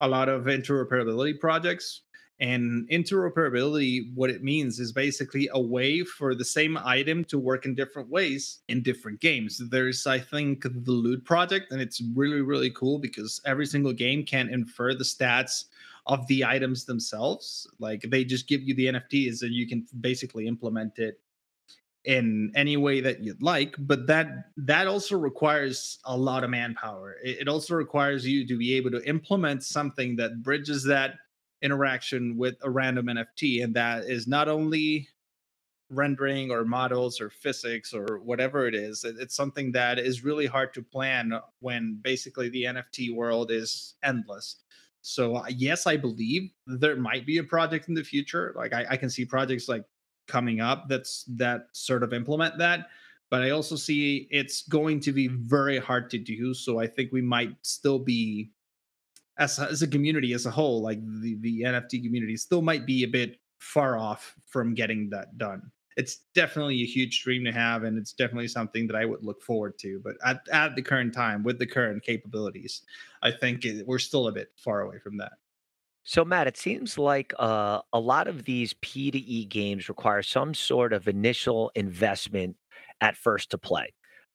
a 0.00 0.08
lot 0.08 0.28
of 0.28 0.44
interoperability 0.44 1.38
projects. 1.38 2.02
And 2.38 2.86
interoperability, 2.90 4.12
what 4.14 4.28
it 4.28 4.42
means 4.42 4.78
is 4.78 4.92
basically 4.92 5.48
a 5.52 5.60
way 5.60 6.02
for 6.02 6.34
the 6.34 6.44
same 6.44 6.76
item 6.76 7.24
to 7.26 7.38
work 7.38 7.64
in 7.64 7.74
different 7.74 8.10
ways 8.10 8.58
in 8.68 8.82
different 8.82 9.20
games. 9.20 9.62
There's, 9.70 10.06
I 10.06 10.18
think, 10.18 10.64
the 10.64 10.90
Loot 10.90 11.24
Project, 11.24 11.72
and 11.72 11.80
it's 11.80 12.02
really, 12.14 12.42
really 12.42 12.70
cool 12.72 12.98
because 12.98 13.40
every 13.46 13.64
single 13.64 13.92
game 13.92 14.22
can 14.22 14.50
infer 14.50 14.92
the 14.92 15.04
stats 15.04 15.66
of 16.06 16.26
the 16.26 16.44
items 16.44 16.84
themselves. 16.84 17.66
Like 17.78 18.02
they 18.02 18.24
just 18.24 18.48
give 18.48 18.62
you 18.62 18.74
the 18.74 18.86
NFTs 18.86 19.42
and 19.42 19.54
you 19.54 19.66
can 19.66 19.86
basically 20.00 20.46
implement 20.46 20.98
it 20.98 21.20
in 22.06 22.52
any 22.54 22.76
way 22.76 23.00
that 23.00 23.22
you'd 23.22 23.42
like 23.42 23.74
but 23.80 24.06
that 24.06 24.28
that 24.56 24.86
also 24.86 25.18
requires 25.18 25.98
a 26.04 26.16
lot 26.16 26.44
of 26.44 26.50
manpower. 26.50 27.16
It, 27.22 27.40
it, 27.40 27.48
also 27.48 27.74
requires 27.74 28.24
you 28.24 28.46
to 28.46 28.56
be 28.56 28.74
able 28.74 28.92
to 28.92 29.06
implement 29.08 29.64
something 29.64 30.14
that 30.16 30.40
bridges 30.40 30.84
that 30.84 31.14
interaction 31.62 32.36
with 32.36 32.54
a 32.62 32.70
random 32.70 33.06
nft 33.06 33.62
and 33.62 33.74
that 33.74 34.04
is 34.04 34.28
not 34.28 34.48
only 34.48 35.08
rendering 35.90 36.52
or 36.52 36.64
models 36.64 37.20
or 37.20 37.28
physics 37.28 37.92
or 37.92 38.20
whatever 38.20 38.68
it 38.68 38.74
is 38.74 39.02
it, 39.02 39.16
it's 39.18 39.34
something 39.34 39.72
that 39.72 39.98
is 39.98 40.24
really 40.24 40.46
hard 40.46 40.72
to 40.74 40.82
plan 40.82 41.32
when 41.58 41.98
basically 42.02 42.48
the 42.48 42.64
nft 42.64 43.14
world 43.14 43.50
is 43.50 43.94
endless. 44.04 44.62
So 45.00 45.36
uh, 45.36 45.46
yes 45.48 45.88
i 45.88 45.96
believe 45.96 46.52
there 46.68 46.96
might 46.96 47.26
be 47.26 47.38
a 47.38 47.44
project 47.44 47.88
in 47.88 47.94
the 47.94 48.04
future. 48.04 48.52
Like 48.56 48.72
I, 48.72 48.86
I 48.90 48.96
can 48.96 49.10
see 49.10 49.24
projects 49.24 49.68
like 49.68 49.84
coming 50.26 50.60
up 50.60 50.88
that's 50.88 51.24
that 51.28 51.68
sort 51.72 52.02
of 52.02 52.12
implement 52.12 52.56
that 52.58 52.88
but 53.30 53.42
i 53.42 53.50
also 53.50 53.76
see 53.76 54.28
it's 54.30 54.62
going 54.62 55.00
to 55.00 55.12
be 55.12 55.28
very 55.28 55.78
hard 55.78 56.10
to 56.10 56.18
do 56.18 56.52
so 56.52 56.78
i 56.78 56.86
think 56.86 57.12
we 57.12 57.22
might 57.22 57.54
still 57.62 57.98
be 57.98 58.50
as, 59.38 59.58
as 59.58 59.82
a 59.82 59.86
community 59.86 60.32
as 60.32 60.46
a 60.46 60.50
whole 60.50 60.82
like 60.82 61.00
the, 61.20 61.36
the 61.40 61.62
nft 61.62 62.02
community 62.02 62.36
still 62.36 62.62
might 62.62 62.86
be 62.86 63.04
a 63.04 63.08
bit 63.08 63.38
far 63.58 63.98
off 63.98 64.34
from 64.46 64.74
getting 64.74 65.10
that 65.10 65.38
done. 65.38 65.70
It's 65.96 66.18
definitely 66.34 66.82
a 66.82 66.86
huge 66.86 67.22
dream 67.22 67.44
to 67.44 67.52
have 67.52 67.84
and 67.84 67.96
it's 67.96 68.12
definitely 68.12 68.48
something 68.48 68.86
that 68.86 68.96
i 68.96 69.06
would 69.06 69.24
look 69.24 69.42
forward 69.42 69.78
to 69.78 69.98
but 70.04 70.16
at, 70.26 70.46
at 70.52 70.76
the 70.76 70.82
current 70.82 71.14
time 71.14 71.42
with 71.42 71.58
the 71.58 71.66
current 71.66 72.02
capabilities 72.02 72.82
i 73.22 73.30
think 73.30 73.64
it, 73.64 73.86
we're 73.86 73.98
still 73.98 74.28
a 74.28 74.32
bit 74.32 74.50
far 74.58 74.82
away 74.82 74.98
from 74.98 75.16
that 75.16 75.32
so, 76.08 76.24
Matt, 76.24 76.46
it 76.46 76.56
seems 76.56 76.96
like 76.98 77.34
uh, 77.36 77.80
a 77.92 77.98
lot 77.98 78.28
of 78.28 78.44
these 78.44 78.74
P 78.80 79.10
to 79.10 79.18
E 79.18 79.44
games 79.44 79.88
require 79.88 80.22
some 80.22 80.54
sort 80.54 80.92
of 80.92 81.08
initial 81.08 81.72
investment 81.74 82.54
at 83.00 83.16
first 83.16 83.50
to 83.50 83.58
play. 83.58 83.92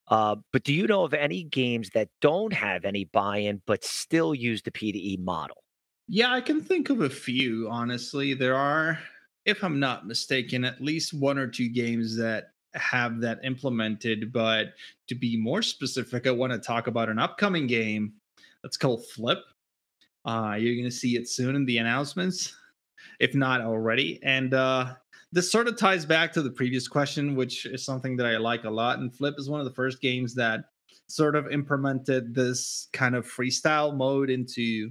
Uh, 0.08 0.36
but 0.52 0.64
do 0.64 0.74
you 0.74 0.86
know 0.86 1.04
of 1.04 1.14
any 1.14 1.42
games 1.42 1.88
that 1.94 2.10
don't 2.20 2.52
have 2.52 2.84
any 2.84 3.06
buy 3.06 3.38
in 3.38 3.62
but 3.66 3.82
still 3.82 4.34
use 4.34 4.60
the 4.60 4.70
P 4.70 4.92
to 4.92 4.98
E 4.98 5.16
model? 5.16 5.64
Yeah, 6.08 6.34
I 6.34 6.42
can 6.42 6.60
think 6.60 6.90
of 6.90 7.00
a 7.00 7.08
few, 7.08 7.68
honestly. 7.70 8.34
There 8.34 8.54
are, 8.54 8.98
if 9.46 9.64
I'm 9.64 9.80
not 9.80 10.06
mistaken, 10.06 10.66
at 10.66 10.82
least 10.82 11.14
one 11.14 11.38
or 11.38 11.46
two 11.46 11.70
games 11.70 12.14
that 12.18 12.50
have 12.74 13.18
that 13.22 13.38
implemented. 13.44 14.30
But 14.30 14.74
to 15.08 15.14
be 15.14 15.38
more 15.38 15.62
specific, 15.62 16.26
I 16.26 16.32
want 16.32 16.52
to 16.52 16.58
talk 16.58 16.86
about 16.86 17.08
an 17.08 17.18
upcoming 17.18 17.66
game 17.66 18.12
that's 18.62 18.76
called 18.76 19.06
Flip. 19.06 19.38
Uh, 20.24 20.56
you're 20.58 20.74
going 20.74 20.84
to 20.84 20.90
see 20.90 21.16
it 21.16 21.28
soon 21.28 21.56
in 21.56 21.64
the 21.64 21.78
announcements, 21.78 22.54
if 23.20 23.34
not 23.34 23.60
already. 23.60 24.20
And 24.22 24.54
uh, 24.54 24.94
this 25.32 25.50
sort 25.50 25.68
of 25.68 25.76
ties 25.76 26.04
back 26.04 26.32
to 26.34 26.42
the 26.42 26.50
previous 26.50 26.86
question, 26.86 27.34
which 27.34 27.66
is 27.66 27.84
something 27.84 28.16
that 28.16 28.26
I 28.26 28.36
like 28.36 28.64
a 28.64 28.70
lot. 28.70 28.98
And 28.98 29.14
Flip 29.14 29.34
is 29.38 29.48
one 29.48 29.60
of 29.60 29.66
the 29.66 29.74
first 29.74 30.00
games 30.00 30.34
that 30.34 30.64
sort 31.08 31.36
of 31.36 31.50
implemented 31.50 32.34
this 32.34 32.88
kind 32.92 33.14
of 33.14 33.26
freestyle 33.26 33.94
mode 33.94 34.30
into 34.30 34.90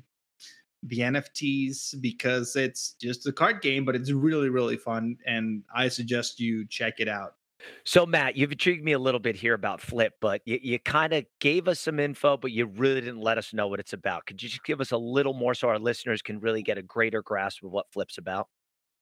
the 0.83 0.99
NFTs 0.99 2.01
because 2.01 2.55
it's 2.55 2.95
just 2.99 3.27
a 3.27 3.31
card 3.31 3.61
game, 3.61 3.85
but 3.85 3.95
it's 3.95 4.11
really, 4.11 4.49
really 4.49 4.77
fun. 4.77 5.17
And 5.25 5.63
I 5.73 5.87
suggest 5.87 6.39
you 6.39 6.65
check 6.67 6.99
it 6.99 7.07
out. 7.07 7.35
So, 7.83 8.05
Matt, 8.05 8.35
you've 8.35 8.51
intrigued 8.51 8.83
me 8.83 8.91
a 8.91 8.99
little 8.99 9.19
bit 9.19 9.35
here 9.35 9.53
about 9.53 9.81
Flip, 9.81 10.13
but 10.21 10.41
you, 10.45 10.59
you 10.61 10.79
kind 10.79 11.13
of 11.13 11.25
gave 11.39 11.67
us 11.67 11.79
some 11.79 11.99
info, 11.99 12.37
but 12.37 12.51
you 12.51 12.65
really 12.65 13.01
didn't 13.01 13.21
let 13.21 13.37
us 13.37 13.53
know 13.53 13.67
what 13.67 13.79
it's 13.79 13.93
about. 13.93 14.25
Could 14.25 14.41
you 14.41 14.49
just 14.49 14.63
give 14.63 14.81
us 14.81 14.91
a 14.91 14.97
little 14.97 15.33
more 15.33 15.53
so 15.53 15.69
our 15.69 15.79
listeners 15.79 16.21
can 16.21 16.39
really 16.39 16.61
get 16.61 16.77
a 16.77 16.81
greater 16.81 17.21
grasp 17.21 17.63
of 17.63 17.71
what 17.71 17.91
Flip's 17.91 18.17
about? 18.17 18.47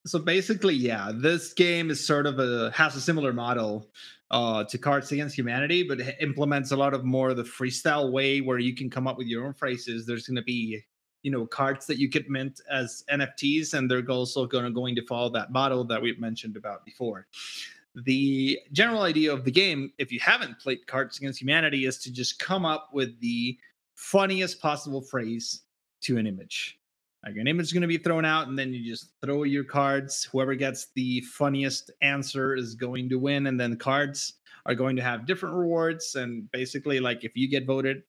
So 0.06 0.18
basically, 0.18 0.76
yeah, 0.76 1.12
this 1.14 1.54
game 1.54 1.90
is 1.92 2.06
sort 2.06 2.26
of 2.26 2.40
a 2.40 2.72
has 2.72 2.96
a 2.96 3.02
similar 3.02 3.34
model 3.34 3.92
uh, 4.32 4.64
to 4.64 4.78
Cards 4.78 5.12
Against 5.12 5.38
Humanity, 5.38 5.84
but 5.84 6.00
it 6.00 6.16
implements 6.22 6.72
a 6.72 6.78
lot 6.78 6.94
of 6.94 7.04
more 7.04 7.34
the 7.34 7.44
freestyle 7.44 8.12
way 8.12 8.40
where 8.40 8.60
you 8.60 8.74
can 8.74 8.90
come 8.90 9.08
up 9.08 9.18
with 9.18 9.28
your 9.28 9.46
own 9.46 9.54
phrases. 9.54 10.06
There's 10.06 10.26
going 10.26 10.38
to 10.38 10.44
be 10.44 10.82
you 11.22 11.32
know 11.32 11.46
cards 11.46 11.86
that 11.88 11.98
you 11.98 12.08
get 12.08 12.30
mint 12.30 12.62
as 12.72 13.04
NFTs, 13.12 13.74
and 13.74 13.92
they're 13.92 14.06
also 14.10 14.46
going 14.46 14.64
to 14.64 14.72
going 14.72 14.96
to 14.96 15.06
follow 15.06 15.30
that 15.32 15.52
model 15.52 15.84
that 15.86 16.02
we've 16.02 16.20
mentioned 16.20 16.56
about 16.56 16.86
before. 16.86 17.28
The 17.96 18.60
general 18.72 19.02
idea 19.02 19.34
of 19.34 19.46
the 19.46 19.52
game, 19.52 19.92
if 19.98 20.12
you 20.12 20.20
haven't 20.20 20.60
played 20.60 20.86
Cards 20.88 21.18
Against 21.18 21.42
Humanity, 21.42 21.86
is 21.86 21.98
to 22.00 22.12
just 22.12 22.40
come 22.40 22.66
up 22.66 22.90
with 22.94 23.20
the 23.20 23.58
funniest 23.96 24.62
possible 24.62 25.02
phrase 25.02 25.64
to 26.02 26.18
an 26.18 26.28
image. 26.28 26.80
Like 27.26 27.36
an 27.36 27.48
image 27.48 27.68
is 27.68 27.74
going 27.74 27.82
to 27.82 27.88
be 27.88 27.98
thrown 27.98 28.26
out, 28.26 28.48
and 28.48 28.58
then 28.58 28.74
you 28.74 28.86
just 28.90 29.12
throw 29.22 29.44
your 29.44 29.66
cards. 29.66 30.24
Whoever 30.32 30.56
gets 30.56 30.88
the 30.96 31.22
funniest 31.22 31.92
answer 32.02 32.56
is 32.56 32.76
going 32.76 33.10
to 33.10 33.20
win, 33.20 33.48
and 33.48 33.60
then 33.60 33.76
cards 33.76 34.34
are 34.66 34.76
going 34.76 34.96
to 34.96 35.02
have 35.02 35.26
different 35.26 35.56
rewards. 35.56 36.16
And 36.16 36.50
basically, 36.52 37.00
like 37.00 37.26
if 37.26 37.36
you 37.36 37.50
get 37.50 37.66
voted 37.66 38.04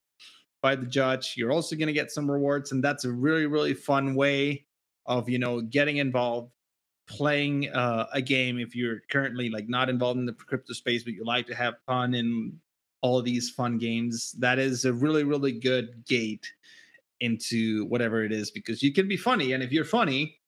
by 0.63 0.77
the 0.77 0.87
judge, 0.87 1.35
you're 1.37 1.53
also 1.53 1.75
going 1.75 1.89
to 1.89 1.93
get 1.93 2.13
some 2.13 2.31
rewards, 2.31 2.71
and 2.71 2.85
that's 2.85 3.05
a 3.05 3.11
really 3.11 3.47
really 3.47 3.75
fun 3.75 4.15
way 4.15 4.67
of 5.07 5.29
you 5.29 5.39
know 5.39 5.61
getting 5.61 5.97
involved 5.97 6.53
playing 7.11 7.69
uh, 7.71 8.07
a 8.13 8.23
game 8.23 8.59
if 8.59 8.77
you're 8.77 9.01
currently 9.11 9.51
like 9.51 9.69
not 9.69 9.89
involved 9.91 10.19
in 10.19 10.25
the 10.25 10.33
crypto 10.33 10.73
space 10.73 11.03
but 11.03 11.13
you 11.13 11.25
like 11.25 11.45
to 11.45 11.55
have 11.55 11.75
fun 11.85 12.15
in 12.15 12.57
all 13.03 13.21
these 13.21 13.51
fun 13.51 13.79
games 13.79 14.33
that 14.39 14.61
is 14.61 14.85
a 14.85 14.93
really 14.93 15.25
really 15.25 15.51
good 15.51 16.05
gate 16.07 16.47
into 17.19 17.85
whatever 17.87 18.25
it 18.25 18.31
is 18.31 18.53
because 18.53 18.81
you 18.81 18.93
can 18.93 19.09
be 19.09 19.17
funny 19.17 19.53
and 19.53 19.63
if 19.63 19.73
you're 19.73 19.85
funny 19.85 20.39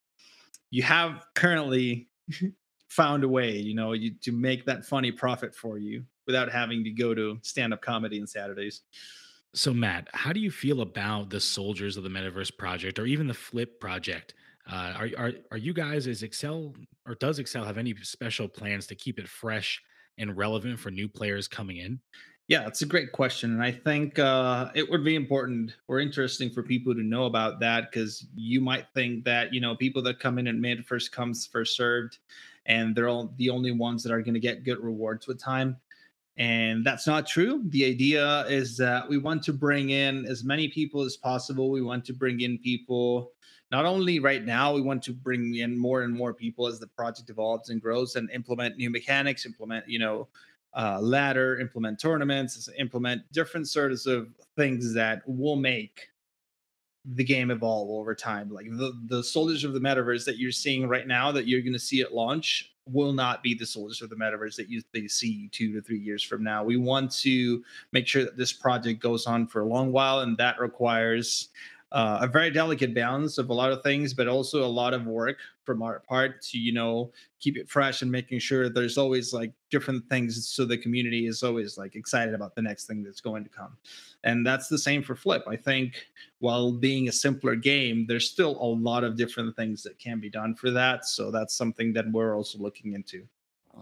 you 0.70 0.82
have 0.84 1.26
currently 1.34 2.08
found 2.88 3.24
a 3.24 3.28
way 3.28 3.56
you 3.56 3.74
know 3.74 3.92
you, 3.92 4.14
to 4.22 4.30
make 4.30 4.64
that 4.64 4.84
funny 4.86 5.10
profit 5.10 5.54
for 5.54 5.78
you 5.78 6.04
without 6.28 6.50
having 6.50 6.84
to 6.84 6.90
go 6.90 7.12
to 7.12 7.36
stand-up 7.42 7.82
comedy 7.82 8.20
on 8.20 8.26
saturdays. 8.26 8.82
So 9.52 9.74
matt 9.74 10.08
how 10.12 10.32
do 10.32 10.38
you 10.38 10.52
feel 10.52 10.80
about 10.80 11.30
the 11.30 11.40
soldiers 11.40 11.96
of 11.96 12.04
the 12.04 12.08
metaverse 12.08 12.56
project 12.56 13.00
or 13.00 13.06
even 13.06 13.26
the 13.26 13.34
flip 13.34 13.80
project 13.80 14.34
uh, 14.70 14.94
are, 14.96 15.08
are 15.18 15.32
are 15.50 15.58
you 15.58 15.72
guys 15.72 16.06
is 16.06 16.22
Accel 16.22 16.74
or 17.06 17.14
does 17.16 17.38
Accel 17.38 17.66
have 17.66 17.78
any 17.78 17.94
special 18.02 18.48
plans 18.48 18.86
to 18.88 18.94
keep 18.94 19.18
it 19.18 19.28
fresh 19.28 19.82
and 20.18 20.36
relevant 20.36 20.78
for 20.78 20.90
new 20.90 21.08
players 21.08 21.48
coming 21.48 21.78
in 21.78 22.00
yeah, 22.48 22.66
it's 22.66 22.82
a 22.82 22.86
great 22.86 23.12
question. 23.12 23.52
And 23.52 23.62
I 23.62 23.70
think 23.70 24.18
uh, 24.18 24.70
it 24.74 24.88
would 24.90 25.04
be 25.04 25.14
important 25.14 25.76
or 25.88 26.00
interesting 26.00 26.50
for 26.50 26.62
people 26.62 26.94
to 26.94 27.02
know 27.02 27.24
about 27.24 27.60
that 27.60 27.90
because 27.90 28.26
you 28.34 28.60
might 28.60 28.86
think 28.94 29.24
that, 29.24 29.54
you 29.54 29.60
know, 29.62 29.76
people 29.76 30.02
that 30.02 30.18
come 30.18 30.38
in 30.38 30.48
and 30.48 30.60
made 30.60 30.84
first 30.84 31.12
comes, 31.12 31.46
first 31.46 31.76
served, 31.76 32.18
and 32.66 32.94
they're 32.94 33.08
all 33.08 33.32
the 33.36 33.48
only 33.48 33.72
ones 33.72 34.02
that 34.02 34.12
are 34.12 34.20
going 34.20 34.34
to 34.34 34.40
get 34.40 34.64
good 34.64 34.80
rewards 34.80 35.26
with 35.26 35.40
time. 35.40 35.76
And 36.36 36.84
that's 36.84 37.06
not 37.06 37.26
true. 37.26 37.62
The 37.68 37.84
idea 37.84 38.44
is 38.46 38.76
that 38.76 39.08
we 39.08 39.18
want 39.18 39.42
to 39.44 39.52
bring 39.52 39.90
in 39.90 40.26
as 40.26 40.44
many 40.44 40.68
people 40.68 41.02
as 41.02 41.16
possible. 41.16 41.70
We 41.70 41.82
want 41.82 42.04
to 42.06 42.12
bring 42.12 42.40
in 42.40 42.58
people 42.58 43.32
not 43.72 43.86
only 43.86 44.18
right 44.18 44.44
now, 44.44 44.74
we 44.74 44.82
want 44.82 45.02
to 45.04 45.12
bring 45.14 45.56
in 45.56 45.76
more 45.76 46.02
and 46.02 46.14
more 46.14 46.34
people 46.34 46.66
as 46.66 46.78
the 46.78 46.86
project 46.86 47.30
evolves 47.30 47.70
and 47.70 47.80
grows 47.80 48.16
and 48.16 48.30
implement 48.30 48.76
new 48.76 48.90
mechanics, 48.90 49.46
implement, 49.46 49.88
you 49.88 49.98
know, 49.98 50.28
uh, 50.76 51.00
ladder, 51.00 51.58
implement 51.58 51.98
tournaments, 51.98 52.68
implement 52.78 53.22
different 53.32 53.66
sorts 53.66 54.04
of 54.04 54.28
things 54.56 54.92
that 54.92 55.22
will 55.26 55.56
make 55.56 56.08
the 57.14 57.24
game 57.24 57.50
evolve 57.50 57.88
over 57.88 58.14
time. 58.14 58.50
Like 58.50 58.66
the 58.70 58.92
the 59.06 59.24
soldiers 59.24 59.64
of 59.64 59.72
the 59.72 59.80
metaverse 59.80 60.26
that 60.26 60.38
you're 60.38 60.52
seeing 60.52 60.86
right 60.86 61.06
now, 61.06 61.32
that 61.32 61.48
you're 61.48 61.62
going 61.62 61.72
to 61.72 61.78
see 61.78 62.02
at 62.02 62.14
launch, 62.14 62.74
will 62.86 63.12
not 63.12 63.42
be 63.42 63.54
the 63.54 63.66
soldiers 63.66 64.02
of 64.02 64.10
the 64.10 64.16
metaverse 64.16 64.54
that 64.56 64.68
you 64.68 64.82
they 64.92 65.08
see 65.08 65.48
two 65.50 65.72
to 65.72 65.80
three 65.80 65.98
years 65.98 66.22
from 66.22 66.44
now. 66.44 66.62
We 66.62 66.76
want 66.76 67.10
to 67.20 67.64
make 67.92 68.06
sure 68.06 68.24
that 68.24 68.36
this 68.36 68.52
project 68.52 69.00
goes 69.00 69.26
on 69.26 69.46
for 69.46 69.62
a 69.62 69.66
long 69.66 69.92
while, 69.92 70.20
and 70.20 70.36
that 70.38 70.60
requires 70.60 71.48
uh, 71.92 72.18
a 72.22 72.26
very 72.26 72.50
delicate 72.50 72.94
balance 72.94 73.38
of 73.38 73.50
a 73.50 73.54
lot 73.54 73.70
of 73.70 73.82
things, 73.82 74.14
but 74.14 74.26
also 74.26 74.64
a 74.64 74.66
lot 74.66 74.94
of 74.94 75.06
work 75.06 75.38
from 75.64 75.82
our 75.82 76.00
part 76.00 76.42
to 76.42 76.58
you 76.58 76.72
know 76.72 77.12
keep 77.38 77.56
it 77.56 77.68
fresh 77.68 78.02
and 78.02 78.10
making 78.10 78.38
sure 78.38 78.68
there's 78.68 78.98
always 78.98 79.32
like 79.32 79.52
different 79.70 80.08
things 80.08 80.48
so 80.48 80.64
the 80.64 80.76
community 80.76 81.26
is 81.26 81.42
always 81.42 81.76
like 81.78 81.94
excited 81.94 82.34
about 82.34 82.54
the 82.54 82.62
next 82.62 82.86
thing 82.86 83.02
that's 83.02 83.20
going 83.20 83.44
to 83.44 83.50
come. 83.50 83.76
And 84.24 84.46
that's 84.46 84.68
the 84.68 84.78
same 84.78 85.02
for 85.02 85.14
Flip. 85.14 85.42
I 85.46 85.56
think 85.56 86.06
while 86.38 86.72
being 86.72 87.08
a 87.08 87.12
simpler 87.12 87.56
game, 87.56 88.06
there's 88.06 88.30
still 88.30 88.56
a 88.60 88.66
lot 88.66 89.04
of 89.04 89.16
different 89.16 89.54
things 89.56 89.82
that 89.82 89.98
can 89.98 90.18
be 90.18 90.30
done 90.30 90.54
for 90.54 90.70
that. 90.70 91.04
So 91.04 91.30
that's 91.30 91.54
something 91.54 91.92
that 91.92 92.10
we're 92.10 92.36
also 92.36 92.58
looking 92.58 92.94
into. 92.94 93.26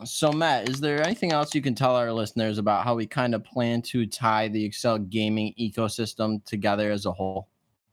So, 0.05 0.33
Matt, 0.33 0.68
is 0.68 0.81
there 0.81 1.05
anything 1.05 1.33
else 1.33 1.55
you 1.55 1.61
can 1.61 1.75
tell 1.75 1.96
our 1.96 2.12
listeners 2.12 2.59
about 2.59 2.85
how 2.85 2.94
we 2.94 3.07
kind 3.07 3.35
of 3.35 3.44
plan 3.44 3.83
to 3.83 4.07
tie 4.07 4.46
the 4.46 4.68
Accel 4.68 5.09
gaming 5.11 5.53
ecosystem 5.59 6.44
together 6.44 6.92
as 6.92 7.07
a 7.07 7.12
whole? 7.12 7.49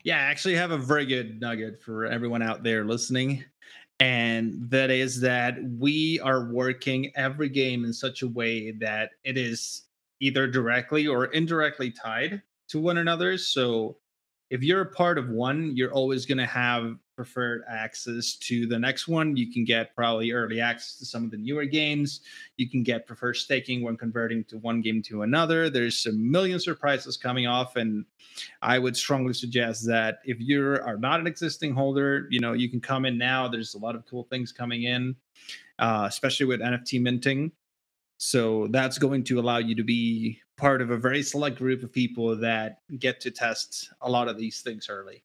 Yeah, 0.08 0.20
I 0.20 0.32
actually 0.32 0.56
have 0.56 0.72
a 0.72 0.78
very 0.78 1.06
good 1.06 1.41
nugget 1.41 1.82
for 1.82 2.06
everyone 2.06 2.41
out 2.41 2.63
there 2.63 2.86
listening. 2.86 3.43
And 4.00 4.54
that 4.70 4.89
is 4.89 5.20
that 5.20 5.58
we 5.78 6.17
are 6.22 6.46
working 6.46 7.12
every 7.17 7.50
game 7.50 7.84
in 7.84 7.91
such 7.91 8.22
a 8.22 8.28
way 8.30 8.72
that 8.80 9.10
it 9.26 9.38
is 9.38 9.82
either 10.22 10.48
directly 10.48 11.08
or 11.08 11.26
indirectly 11.26 11.91
tied 11.91 12.41
to 12.70 12.80
one 12.80 13.00
another. 13.00 13.38
So 13.38 13.98
if 14.49 14.63
you're 14.63 14.81
a 14.81 14.86
part 14.86 15.17
of 15.17 15.29
one, 15.29 15.75
you're 15.75 15.91
always 15.91 16.25
going 16.25 16.38
to 16.38 16.45
have 16.45 16.95
preferred 17.17 17.63
access 17.67 18.36
to 18.36 18.67
the 18.67 18.77
next 18.77 19.07
one. 19.07 19.36
You 19.36 19.51
can 19.51 19.65
get 19.65 19.95
probably 19.95 20.31
early 20.31 20.62
access 20.62 20.97
to 20.99 21.05
some 21.05 21.25
of 21.25 21.31
the 21.31 21.38
newer 21.38 21.65
games. 21.65 22.21
You 22.57 22.69
can 22.69 22.83
get 22.83 23.07
preferred 23.07 23.33
staking 23.33 23.81
when 23.81 23.97
converting 23.97 24.43
to 24.45 24.57
one 24.60 24.81
game 24.81 25.01
to 25.03 25.23
another. 25.23 25.69
There's 25.69 26.05
a 26.05 26.13
million 26.13 26.60
surprises 26.60 27.17
coming 27.17 27.47
off, 27.47 27.75
and 27.75 28.05
I 28.62 28.79
would 28.79 28.95
strongly 28.95 29.33
suggest 29.33 29.86
that 29.88 30.19
if 30.23 30.38
you 30.39 30.62
are 30.63 30.97
not 30.97 31.19
an 31.19 31.27
existing 31.27 31.73
holder, 31.73 32.27
you 32.29 32.39
know 32.39 32.53
you 32.53 32.69
can 32.69 32.79
come 32.79 33.05
in 33.05 33.17
now. 33.17 33.47
There's 33.47 33.73
a 33.73 33.79
lot 33.79 33.95
of 33.95 34.05
cool 34.05 34.23
things 34.25 34.51
coming 34.51 34.83
in, 34.83 35.15
uh, 35.79 36.05
especially 36.07 36.45
with 36.45 36.62
NFT 36.62 37.01
minting. 37.01 37.51
So 38.19 38.67
that's 38.71 38.97
going 38.97 39.23
to 39.25 39.39
allow 39.39 39.57
you 39.57 39.75
to 39.75 39.83
be 39.83 40.39
part 40.58 40.82
of 40.82 40.89
a 40.89 40.98
very 40.98 41.22
select 41.22 41.58
group 41.58 41.84
of 41.84 41.91
people 41.91 42.36
that 42.36 42.80
get 43.00 43.22
to 43.22 43.32
test 43.32 43.89
a 44.02 44.10
lot 44.10 44.28
of 44.28 44.38
these 44.38 44.62
things 44.62 44.88
early. 44.89 45.24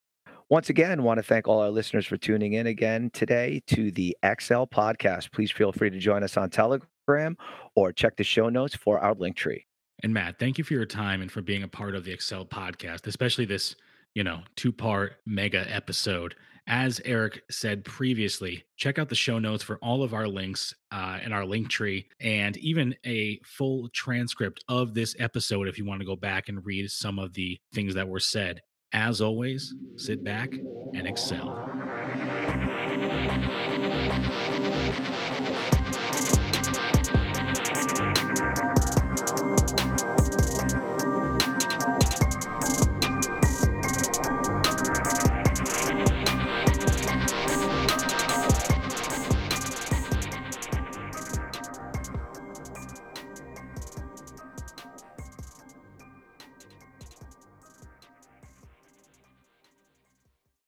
Once 0.51 0.69
again, 0.69 1.03
want 1.03 1.17
to 1.17 1.23
thank 1.23 1.49
all 1.49 1.61
our 1.61 1.71
listeners 1.71 2.07
for 2.07 2.19
tuning 2.19 2.53
in 2.53 2.67
again 2.67 3.11
today 3.15 3.63
to 3.67 3.91
the 3.91 4.15
Accel 4.23 4.71
podcast. 4.71 5.33
Please 5.33 5.51
feel 5.51 5.73
free 5.73 5.89
to 5.89 5.99
join 5.99 6.23
us 6.23 6.37
on 6.37 6.51
Telegram 6.51 7.37
or 7.75 7.91
check 7.91 8.17
the 8.17 8.25
show 8.25 8.51
notes 8.51 8.77
for 8.77 8.99
our 8.99 9.15
link 9.15 9.35
tree. 9.35 9.65
And 10.03 10.13
Matt, 10.13 10.39
thank 10.39 10.59
you 10.59 10.65
for 10.65 10.75
your 10.75 10.85
time 10.85 11.23
and 11.23 11.33
for 11.33 11.41
being 11.41 11.63
a 11.63 11.69
part 11.69 11.95
of 11.95 12.05
the 12.05 12.15
Accel 12.15 12.47
podcast, 12.47 13.07
especially 13.07 13.47
this, 13.47 13.77
you 14.15 14.25
know, 14.25 14.41
two-part 14.57 15.17
mega 15.27 15.65
episode. 15.73 16.35
As 16.69 17.01
Eric 17.05 17.43
said 17.51 17.85
previously, 17.85 18.65
check 18.77 18.99
out 18.99 19.09
the 19.09 19.17
show 19.17 19.41
notes 19.41 19.65
for 19.65 19.79
all 19.79 20.05
of 20.05 20.15
our 20.15 20.29
links 20.29 20.73
uh, 20.93 21.19
in 21.25 21.33
our 21.33 21.45
link 21.45 21.69
tree 21.69 22.07
and 22.21 22.57
even 22.59 22.95
a 23.05 23.41
full 23.45 23.89
transcript 23.89 24.63
of 24.69 24.95
this 24.95 25.17
episode 25.19 25.67
if 25.67 25.77
you 25.77 25.85
want 25.85 26.01
to 26.01 26.07
go 26.07 26.15
back 26.15 26.49
and 26.49 26.65
read 26.65 26.89
some 26.89 27.19
of 27.19 27.35
the 27.35 27.59
things 27.75 27.95
that 27.95 28.09
were 28.09 28.21
said. 28.21 28.63
As 28.93 29.21
always, 29.21 29.75
sit 29.97 30.23
back 30.23 30.53
and 30.95 31.07
excel. 31.07 31.69